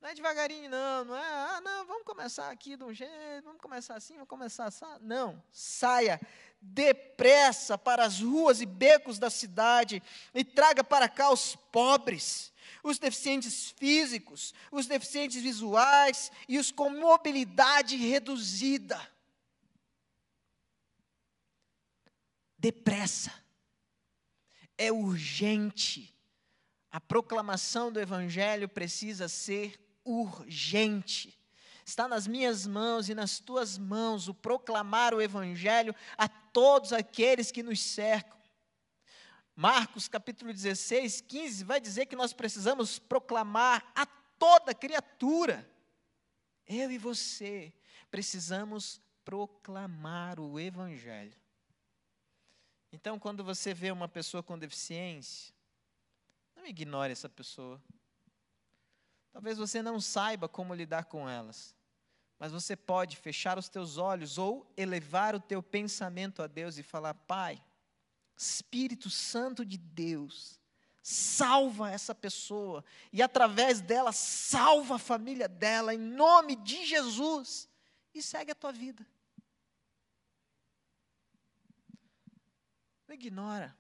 [0.04, 3.62] Não é devagarinho, não, não é, ah, não, vamos começar aqui de um jeito, vamos
[3.62, 4.84] começar assim, vamos começar assim.
[5.00, 6.20] Não, saia
[6.60, 10.04] depressa para as ruas e becos da cidade
[10.36, 12.52] e traga para cá os pobres,
[12.84, 19.00] os deficientes físicos, os deficientes visuais e os com mobilidade reduzida.
[22.58, 23.34] Depressa
[24.78, 26.14] é urgente.
[26.92, 31.38] A proclamação do Evangelho precisa ser urgente.
[31.86, 37.52] Está nas minhas mãos e nas tuas mãos o proclamar o Evangelho a todos aqueles
[37.52, 38.38] que nos cercam.
[39.56, 45.70] Marcos capítulo 16, 15 vai dizer que nós precisamos proclamar a toda criatura.
[46.66, 47.74] Eu e você
[48.10, 51.38] precisamos proclamar o Evangelho.
[52.92, 55.54] Então, quando você vê uma pessoa com deficiência,
[56.56, 57.82] não ignore essa pessoa.
[59.34, 61.76] Talvez você não saiba como lidar com elas,
[62.38, 66.84] mas você pode fechar os teus olhos ou elevar o teu pensamento a Deus e
[66.84, 67.60] falar: Pai,
[68.38, 70.62] Espírito Santo de Deus,
[71.02, 77.68] salva essa pessoa e através dela salva a família dela, em nome de Jesus,
[78.14, 79.04] e segue a tua vida.
[83.08, 83.76] Não ignora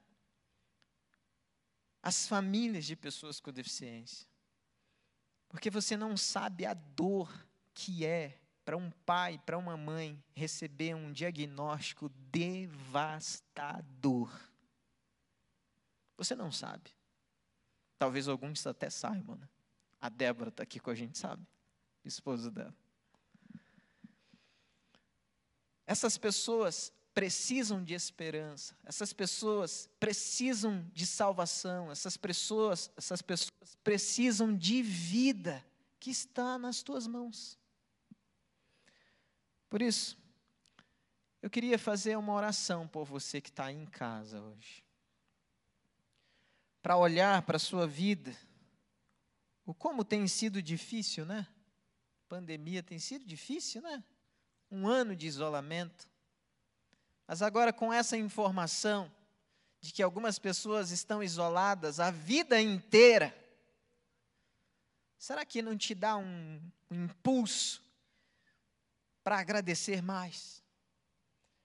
[2.01, 4.32] as famílias de pessoas com deficiência.
[5.53, 7.31] Porque você não sabe a dor
[7.75, 13.61] que é para um pai, para uma mãe receber um diagnóstico devastador.
[16.17, 16.89] Você não sabe.
[17.99, 19.47] Talvez alguns até saibam, né?
[20.01, 21.45] A Débora está aqui com a gente, sabe?
[22.03, 22.73] Esposa dela.
[25.85, 34.55] Essas pessoas precisam de esperança, essas pessoas precisam de salvação, essas pessoas, essas pessoas precisam
[34.55, 35.63] de vida
[35.99, 37.57] que está nas tuas mãos.
[39.69, 40.17] Por isso,
[41.41, 44.83] eu queria fazer uma oração por você que está em casa hoje.
[46.81, 48.35] Para olhar para a sua vida,
[49.65, 51.47] o como tem sido difícil, né?
[52.27, 54.03] Pandemia tem sido difícil, né?
[54.69, 56.09] Um ano de isolamento.
[57.27, 59.11] Mas agora com essa informação
[59.81, 63.33] de que algumas pessoas estão isoladas a vida inteira,
[65.23, 66.61] Será que não te dá um,
[66.91, 67.81] um impulso
[69.23, 70.61] para agradecer mais,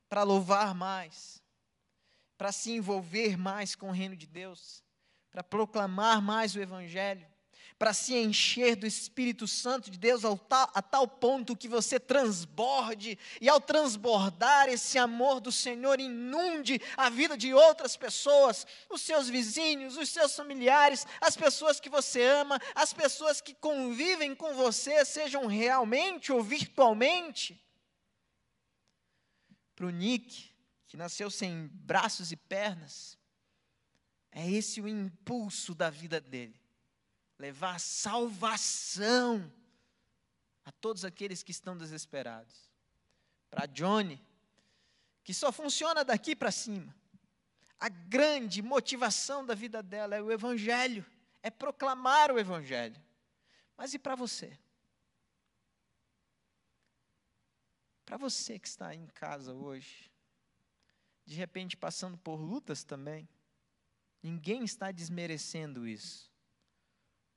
[0.09, 1.42] para louvar mais,
[2.36, 4.80] para se envolver mais com o reino de Deus,
[5.28, 7.26] para proclamar mais o Evangelho?
[7.79, 13.49] Para se encher do Espírito Santo de Deus a tal ponto que você transborde, e
[13.49, 19.97] ao transbordar esse amor do Senhor inunde a vida de outras pessoas, os seus vizinhos,
[19.97, 25.47] os seus familiares, as pessoas que você ama, as pessoas que convivem com você, sejam
[25.47, 27.64] realmente ou virtualmente.
[29.76, 30.53] Para o Nick,
[30.89, 33.16] que nasceu sem braços e pernas,
[34.33, 36.57] é esse o impulso da vida dele
[37.39, 39.53] levar salvação
[40.64, 42.68] a todos aqueles que estão desesperados.
[43.51, 44.20] Para Johnny,
[45.22, 46.95] que só funciona daqui para cima.
[47.78, 51.07] A grande motivação da vida dela é o Evangelho,
[51.43, 53.01] é proclamar o Evangelho.
[53.76, 54.59] Mas e para você?
[58.05, 60.11] Para você que está em casa hoje,
[61.24, 63.28] de repente passando por lutas também,
[64.22, 66.32] ninguém está desmerecendo isso.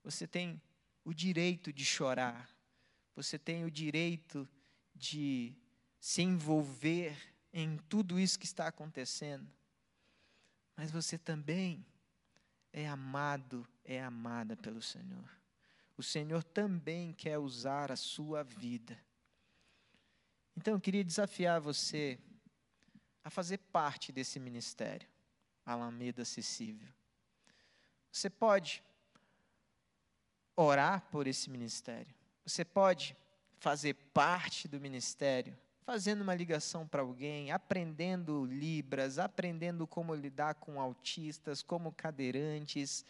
[0.03, 0.61] Você tem
[1.03, 2.49] o direito de chorar,
[3.15, 4.47] você tem o direito
[4.95, 5.55] de
[5.99, 7.17] se envolver
[7.53, 9.47] em tudo isso que está acontecendo.
[10.75, 11.85] Mas você também
[12.73, 15.29] é amado, é amada pelo Senhor.
[15.97, 18.97] O Senhor também quer usar a sua vida.
[20.55, 22.17] Então eu queria desafiar você
[23.23, 25.07] a fazer parte desse ministério,
[25.65, 26.87] Alameda Acessível.
[28.11, 28.83] Você pode
[30.55, 32.13] orar por esse ministério.
[32.45, 33.15] Você pode
[33.59, 40.79] fazer parte do ministério, fazendo uma ligação para alguém, aprendendo libras, aprendendo como lidar com
[40.79, 43.05] autistas, como cadeirantes,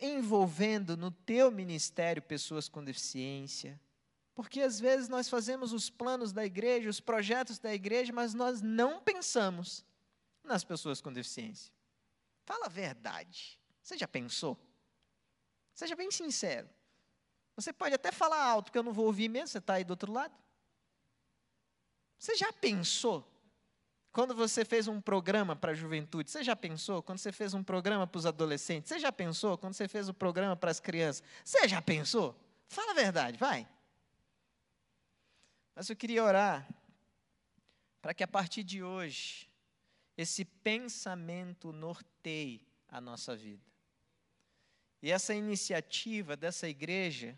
[0.00, 3.80] envolvendo no teu ministério pessoas com deficiência.
[4.34, 8.62] Porque às vezes nós fazemos os planos da igreja, os projetos da igreja, mas nós
[8.62, 9.84] não pensamos
[10.42, 11.72] nas pessoas com deficiência.
[12.44, 13.58] Fala a verdade.
[13.82, 14.58] Você já pensou?
[15.74, 16.68] Seja bem sincero.
[17.56, 19.90] Você pode até falar alto, que eu não vou ouvir mesmo, você está aí do
[19.90, 20.34] outro lado.
[22.18, 23.28] Você já pensou?
[24.12, 27.02] Quando você fez um programa para a juventude, você já pensou?
[27.02, 29.56] Quando você fez um programa para os adolescentes, você já pensou?
[29.56, 32.38] Quando você fez o um programa para as crianças, você já pensou?
[32.68, 33.66] Fala a verdade, vai.
[35.74, 36.68] Mas eu queria orar
[38.02, 39.48] para que a partir de hoje,
[40.16, 43.71] esse pensamento norteie a nossa vida.
[45.02, 47.36] E essa iniciativa dessa igreja,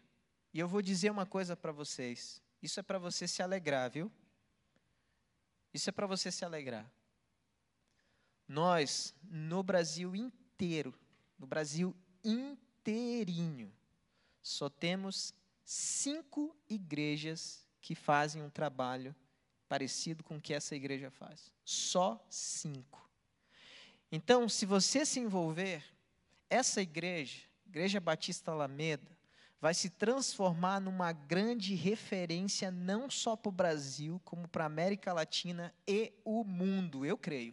[0.53, 4.13] e eu vou dizer uma coisa para vocês: isso é para você se alegrar, viu?
[5.73, 6.89] Isso é para você se alegrar.
[8.47, 10.95] Nós, no Brasil inteiro,
[11.39, 13.75] no Brasil inteirinho,
[14.43, 15.35] só temos
[15.65, 19.17] cinco igrejas que fazem um trabalho
[19.67, 21.51] parecido com o que essa igreja faz.
[21.65, 23.11] Só cinco.
[24.13, 25.83] Então, se você se envolver,
[26.49, 29.19] essa igreja Igreja Batista Alameda,
[29.61, 35.13] vai se transformar numa grande referência não só para o Brasil, como para a América
[35.13, 37.05] Latina e o mundo.
[37.05, 37.53] Eu creio.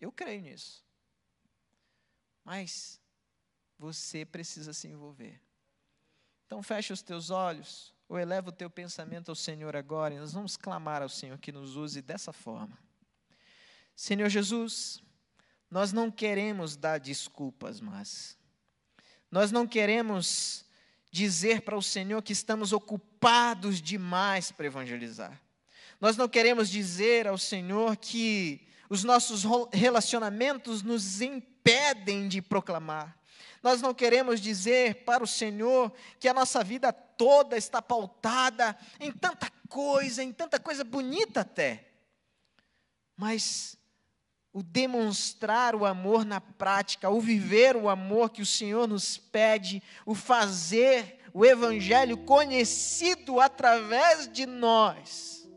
[0.00, 0.82] Eu creio nisso.
[2.42, 2.98] Mas
[3.78, 5.38] você precisa se envolver.
[6.46, 10.32] Então fecha os teus olhos, ou eleva o teu pensamento ao Senhor agora, e nós
[10.32, 12.78] vamos clamar ao Senhor que nos use dessa forma.
[13.94, 15.02] Senhor Jesus,
[15.72, 18.36] nós não queremos dar desculpas, mas
[19.30, 20.66] nós não queremos
[21.10, 25.40] dizer para o Senhor que estamos ocupados demais para evangelizar.
[25.98, 33.18] Nós não queremos dizer ao Senhor que os nossos relacionamentos nos impedem de proclamar.
[33.62, 39.10] Nós não queremos dizer para o Senhor que a nossa vida toda está pautada em
[39.10, 41.88] tanta coisa, em tanta coisa bonita até.
[43.16, 43.78] Mas
[44.52, 49.82] o demonstrar o amor na prática, o viver o amor que o Senhor nos pede,
[50.04, 55.48] o fazer o Evangelho conhecido através de nós,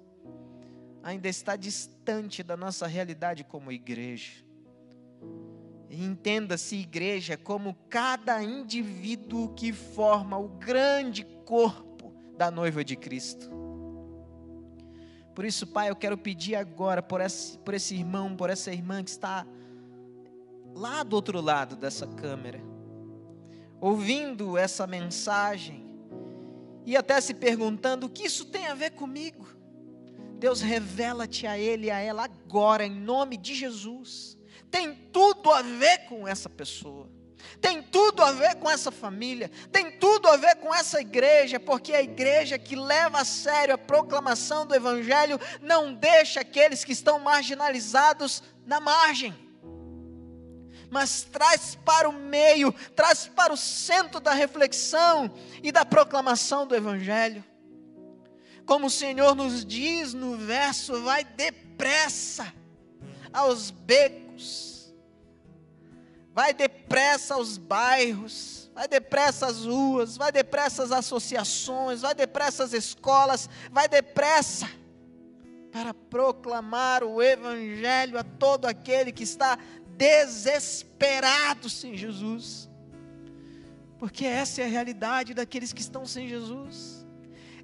[1.04, 4.46] ainda está distante da nossa realidade como igreja.
[5.90, 13.65] Entenda-se igreja como cada indivíduo que forma o grande corpo da noiva de Cristo.
[15.36, 19.04] Por isso, Pai, eu quero pedir agora por esse, por esse irmão, por essa irmã
[19.04, 19.46] que está
[20.74, 22.62] lá do outro lado dessa câmera,
[23.82, 25.86] ouvindo essa mensagem
[26.86, 29.46] e até se perguntando: o que isso tem a ver comigo?
[30.40, 34.38] Deus revela-te a ele e a ela agora, em nome de Jesus.
[34.72, 37.10] Tem tudo a ver com essa pessoa.
[37.62, 41.94] Tem tudo a ver com essa família, tem tudo a ver com essa igreja, porque
[41.94, 47.20] a igreja que leva a sério a proclamação do Evangelho não deixa aqueles que estão
[47.20, 49.34] marginalizados na margem,
[50.90, 56.76] mas traz para o meio, traz para o centro da reflexão e da proclamação do
[56.76, 57.44] Evangelho.
[58.66, 62.52] Como o Senhor nos diz no verso, vai depressa
[63.32, 64.75] aos becos,
[66.36, 72.74] vai depressa aos bairros, vai depressa às ruas, vai depressa às associações, vai depressa às
[72.74, 74.70] escolas, vai depressa
[75.72, 79.58] para proclamar o Evangelho a todo aquele que está
[79.96, 82.70] desesperado sem Jesus.
[83.98, 87.06] Porque essa é a realidade daqueles que estão sem Jesus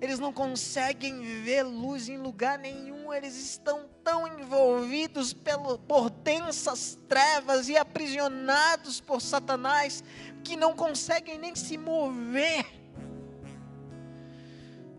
[0.01, 6.97] eles não conseguem ver luz em lugar nenhum, eles estão tão envolvidos pelo, por densas
[7.07, 10.03] trevas e aprisionados por Satanás,
[10.43, 12.65] que não conseguem nem se mover.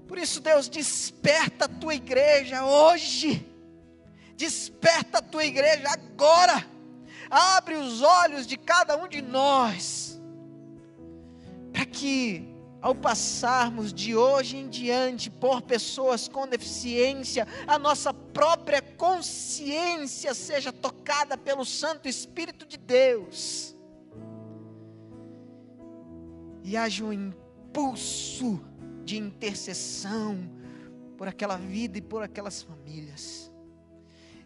[0.07, 3.47] Por isso, Deus, desperta a tua igreja hoje,
[4.37, 6.67] desperta a tua igreja agora,
[7.31, 10.21] abre os olhos de cada um de nós,
[11.73, 12.52] para que
[12.83, 20.73] ao passarmos de hoje em diante por pessoas com deficiência, a nossa própria consciência seja
[20.73, 23.77] tocada pelo Santo Espírito de Deus.
[26.65, 28.61] E haja um impulso
[29.05, 30.51] de intercessão
[31.17, 33.53] por aquela vida e por aquelas famílias.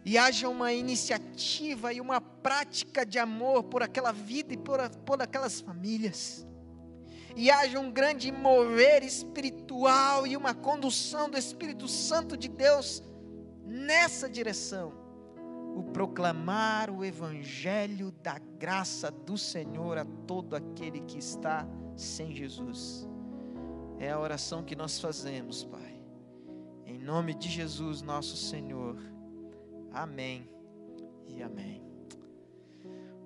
[0.05, 5.21] E haja uma iniciativa e uma prática de amor por aquela vida e por, por
[5.21, 6.47] aquelas famílias
[7.37, 13.03] e haja um grande mover espiritual e uma condução do Espírito Santo de Deus
[13.63, 14.91] nessa direção.
[15.75, 23.07] O proclamar o evangelho da graça do Senhor a todo aquele que está sem Jesus.
[23.99, 26.01] É a oração que nós fazemos, Pai.
[26.87, 28.97] Em nome de Jesus, nosso Senhor.
[29.93, 30.49] Amém
[31.27, 31.83] e amém.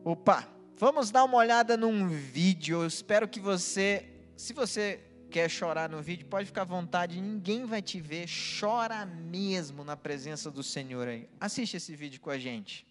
[0.03, 0.60] Opa!
[0.81, 2.81] Vamos dar uma olhada num vídeo.
[2.81, 4.03] Eu espero que você,
[4.35, 8.25] se você quer chorar no vídeo, pode ficar à vontade, ninguém vai te ver.
[8.59, 11.29] Chora mesmo na presença do Senhor aí.
[11.39, 12.83] Assiste esse vídeo com a gente.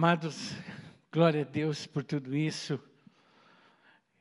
[0.00, 0.54] Amados,
[1.10, 2.80] glória a Deus por tudo isso.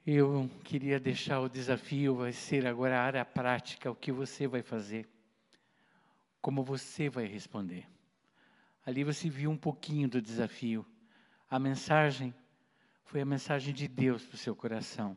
[0.04, 4.64] Eu queria deixar o desafio, vai ser agora a área prática, o que você vai
[4.64, 5.08] fazer,
[6.42, 7.86] como você vai responder.
[8.84, 10.84] Ali você viu um pouquinho do desafio.
[11.48, 12.34] A mensagem
[13.06, 15.16] foi a mensagem de Deus para o seu coração.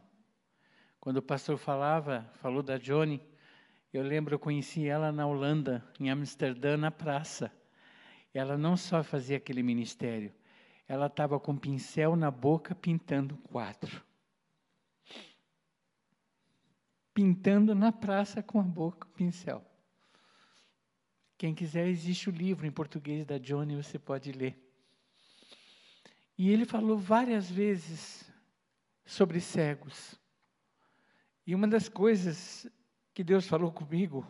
[1.00, 3.18] Quando o pastor falava, falou da Johnny,
[3.94, 7.50] eu lembro, eu conheci ela na Holanda, em Amsterdã, na praça.
[8.34, 10.34] Ela não só fazia aquele ministério,
[10.90, 14.04] ela estava com pincel na boca pintando quadro.
[17.14, 19.64] Pintando na praça com a boca, pincel.
[21.38, 24.58] Quem quiser, existe o livro em português da Johnny, você pode ler.
[26.36, 28.28] E ele falou várias vezes
[29.04, 30.20] sobre cegos.
[31.46, 32.68] E uma das coisas
[33.14, 34.26] que Deus falou comigo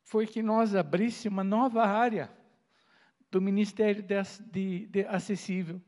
[0.00, 2.34] foi que nós abríssemos uma nova área
[3.36, 4.14] do Ministério de,
[4.50, 5.78] de, de Acessível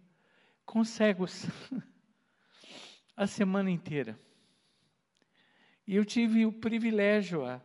[0.66, 1.46] com cegos
[3.16, 4.20] a semana inteira.
[5.86, 7.58] E eu tive o privilégio, há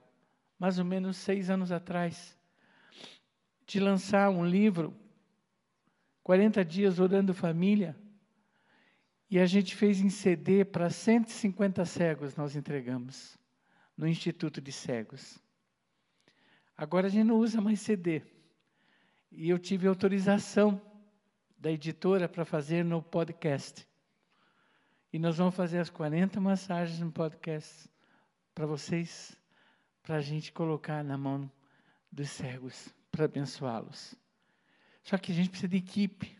[0.58, 2.40] mais ou menos seis anos atrás,
[3.68, 4.96] de lançar um livro,
[6.24, 7.94] 40 Dias Orando Família,
[9.30, 13.38] e a gente fez em CD para 150 cegos, nós entregamos,
[13.98, 15.38] no Instituto de Cegos.
[16.78, 18.22] Agora a gente não usa mais CD.
[19.36, 20.80] E eu tive autorização
[21.58, 23.88] da editora para fazer no podcast.
[25.12, 27.90] E nós vamos fazer as 40 massagens no podcast
[28.54, 29.36] para vocês,
[30.04, 31.52] para a gente colocar na mão
[32.12, 34.14] dos cegos, para abençoá-los.
[35.02, 36.40] Só que a gente precisa de equipe.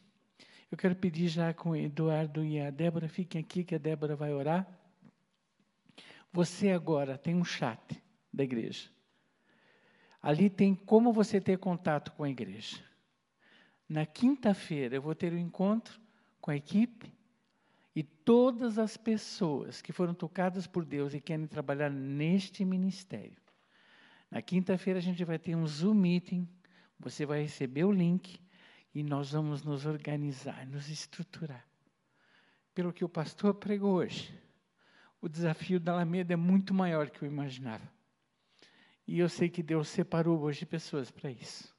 [0.72, 4.16] Eu quero pedir já com o Eduardo e a Débora, fiquem aqui que a Débora
[4.16, 4.68] vai orar.
[6.32, 8.88] Você agora tem um chat da igreja.
[10.24, 12.82] Ali tem como você ter contato com a igreja.
[13.90, 16.00] Na quinta-feira eu vou ter um encontro
[16.40, 17.14] com a equipe
[17.94, 23.36] e todas as pessoas que foram tocadas por Deus e querem trabalhar neste ministério.
[24.32, 26.48] Na quinta-feira a gente vai ter um Zoom meeting,
[26.98, 28.40] você vai receber o link
[28.96, 31.68] e nós vamos nos organizar, nos estruturar.
[32.74, 34.34] Pelo que o pastor pregou hoje,
[35.20, 37.92] o desafio da Alameda é muito maior que eu imaginava.
[39.08, 41.74] E eu sei que Deus separou hoje pessoas para isso.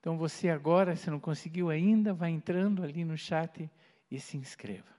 [0.00, 3.68] Então você agora, se não conseguiu ainda, vai entrando ali no chat
[4.10, 4.96] e se inscreva.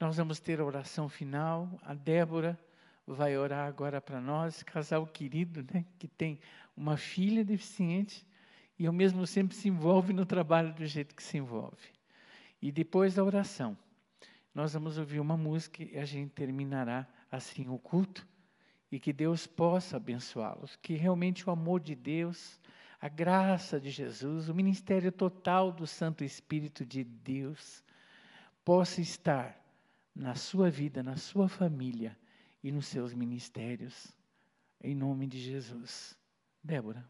[0.00, 1.78] Nós vamos ter a oração final.
[1.82, 2.58] A Débora
[3.06, 6.40] vai orar agora para nós, casal querido, né, que tem
[6.76, 8.26] uma filha deficiente
[8.78, 11.92] e ao mesmo tempo se envolve no trabalho do jeito que se envolve.
[12.60, 13.76] E depois da oração,
[14.54, 18.26] nós vamos ouvir uma música e a gente terminará assim o culto
[18.92, 22.60] e que Deus possa abençoá-los, que realmente o amor de Deus,
[23.00, 27.82] a graça de Jesus, o ministério total do Santo Espírito de Deus
[28.62, 29.58] possa estar
[30.14, 32.16] na sua vida, na sua família
[32.62, 34.12] e nos seus ministérios,
[34.78, 36.14] em nome de Jesus.
[36.62, 37.08] Débora.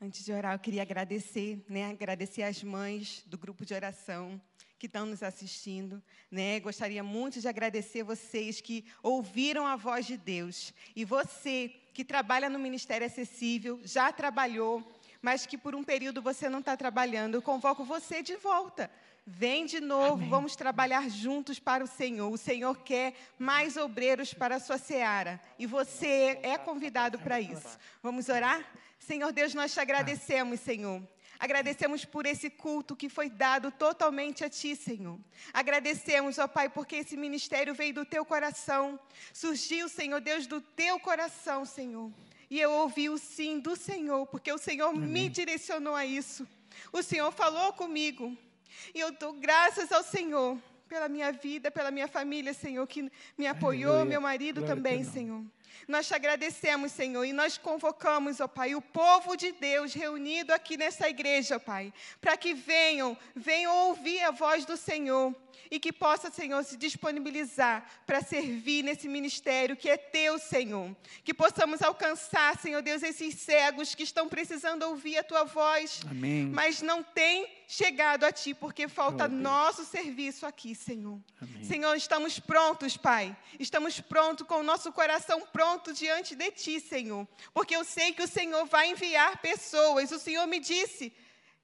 [0.00, 1.90] Antes de orar, eu queria agradecer, né?
[1.90, 4.40] Agradecer às mães do grupo de oração
[4.82, 6.58] que estão nos assistindo, né?
[6.58, 12.50] Gostaria muito de agradecer vocês que ouviram a voz de Deus e você que trabalha
[12.50, 14.82] no Ministério Acessível, já trabalhou,
[15.20, 17.36] mas que por um período você não está trabalhando.
[17.36, 18.90] Eu convoco você de volta.
[19.24, 20.28] Vem de novo, Amém.
[20.28, 22.32] vamos trabalhar juntos para o Senhor.
[22.32, 27.78] O Senhor quer mais obreiros para a sua seara e você é convidado para isso.
[28.02, 28.68] Vamos orar?
[28.98, 31.00] Senhor Deus, nós te agradecemos, Senhor.
[31.42, 35.18] Agradecemos por esse culto que foi dado totalmente a Ti, Senhor.
[35.52, 38.96] Agradecemos, ó Pai, porque esse ministério veio do Teu coração.
[39.32, 42.12] Surgiu, Senhor Deus, do Teu coração, Senhor.
[42.48, 45.08] E eu ouvi o sim do Senhor, porque o Senhor Amém.
[45.08, 46.46] me direcionou a isso.
[46.92, 48.38] O Senhor falou comigo.
[48.94, 50.56] E eu dou graças ao Senhor
[50.88, 54.10] pela minha vida, pela minha família, Senhor, que me apoiou, Aleluia.
[54.10, 55.42] meu marido Glória também, Senhor.
[55.88, 60.76] Nós te agradecemos, Senhor, e nós convocamos, ó Pai, o povo de Deus reunido aqui
[60.76, 65.34] nessa igreja, Pai, para que venham, venham ouvir a voz do Senhor
[65.70, 70.94] e que possa, Senhor, se disponibilizar para servir nesse ministério que é teu, Senhor.
[71.24, 76.46] Que possamos alcançar, Senhor Deus, esses cegos que estão precisando ouvir a tua voz, Amém.
[76.46, 81.18] mas não têm chegado a ti porque falta nosso serviço aqui, Senhor.
[81.40, 81.64] Amém.
[81.64, 83.34] Senhor, estamos prontos, Pai.
[83.58, 87.26] Estamos prontos com o nosso coração pronto diante de ti, Senhor.
[87.54, 90.12] Porque eu sei que o Senhor vai enviar pessoas.
[90.12, 91.12] O Senhor me disse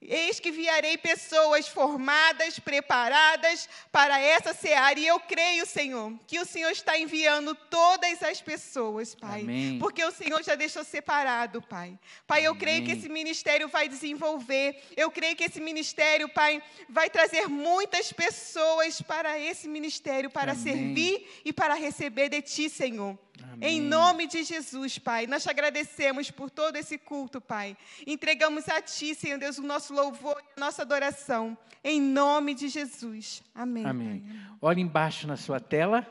[0.01, 4.99] Eis que enviarei pessoas formadas, preparadas para essa seara.
[4.99, 9.41] E eu creio, Senhor, que o Senhor está enviando todas as pessoas, Pai.
[9.41, 9.79] Amém.
[9.81, 11.99] Porque o Senhor já deixou separado, Pai.
[12.29, 12.99] Pai, eu creio que Amém.
[12.99, 14.81] esse ministério vai desenvolver.
[14.97, 20.63] Eu creio que esse ministério, Pai, vai trazer muitas pessoas para esse ministério, para Amém.
[20.63, 23.19] servir e para receber de Ti, Senhor.
[23.61, 23.81] Em Amém.
[23.81, 27.77] nome de Jesus, Pai, nós te agradecemos por todo esse culto, Pai.
[28.07, 31.57] Entregamos a Ti, Senhor Deus, o nosso louvor e a nossa adoração.
[31.83, 33.43] Em nome de Jesus.
[33.55, 33.85] Amém.
[33.85, 34.21] Amém.
[34.21, 34.57] Pai.
[34.61, 36.07] Olha embaixo na sua tela,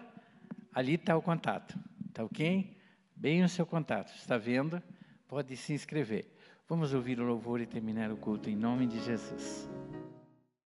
[0.73, 1.77] ali está o contato.
[2.07, 2.75] Está ok?
[3.15, 4.13] Bem o seu contato.
[4.15, 4.81] Está vendo?
[5.27, 6.25] Pode se inscrever.
[6.67, 9.67] Vamos ouvir o louvor e terminar o culto em nome de Jesus.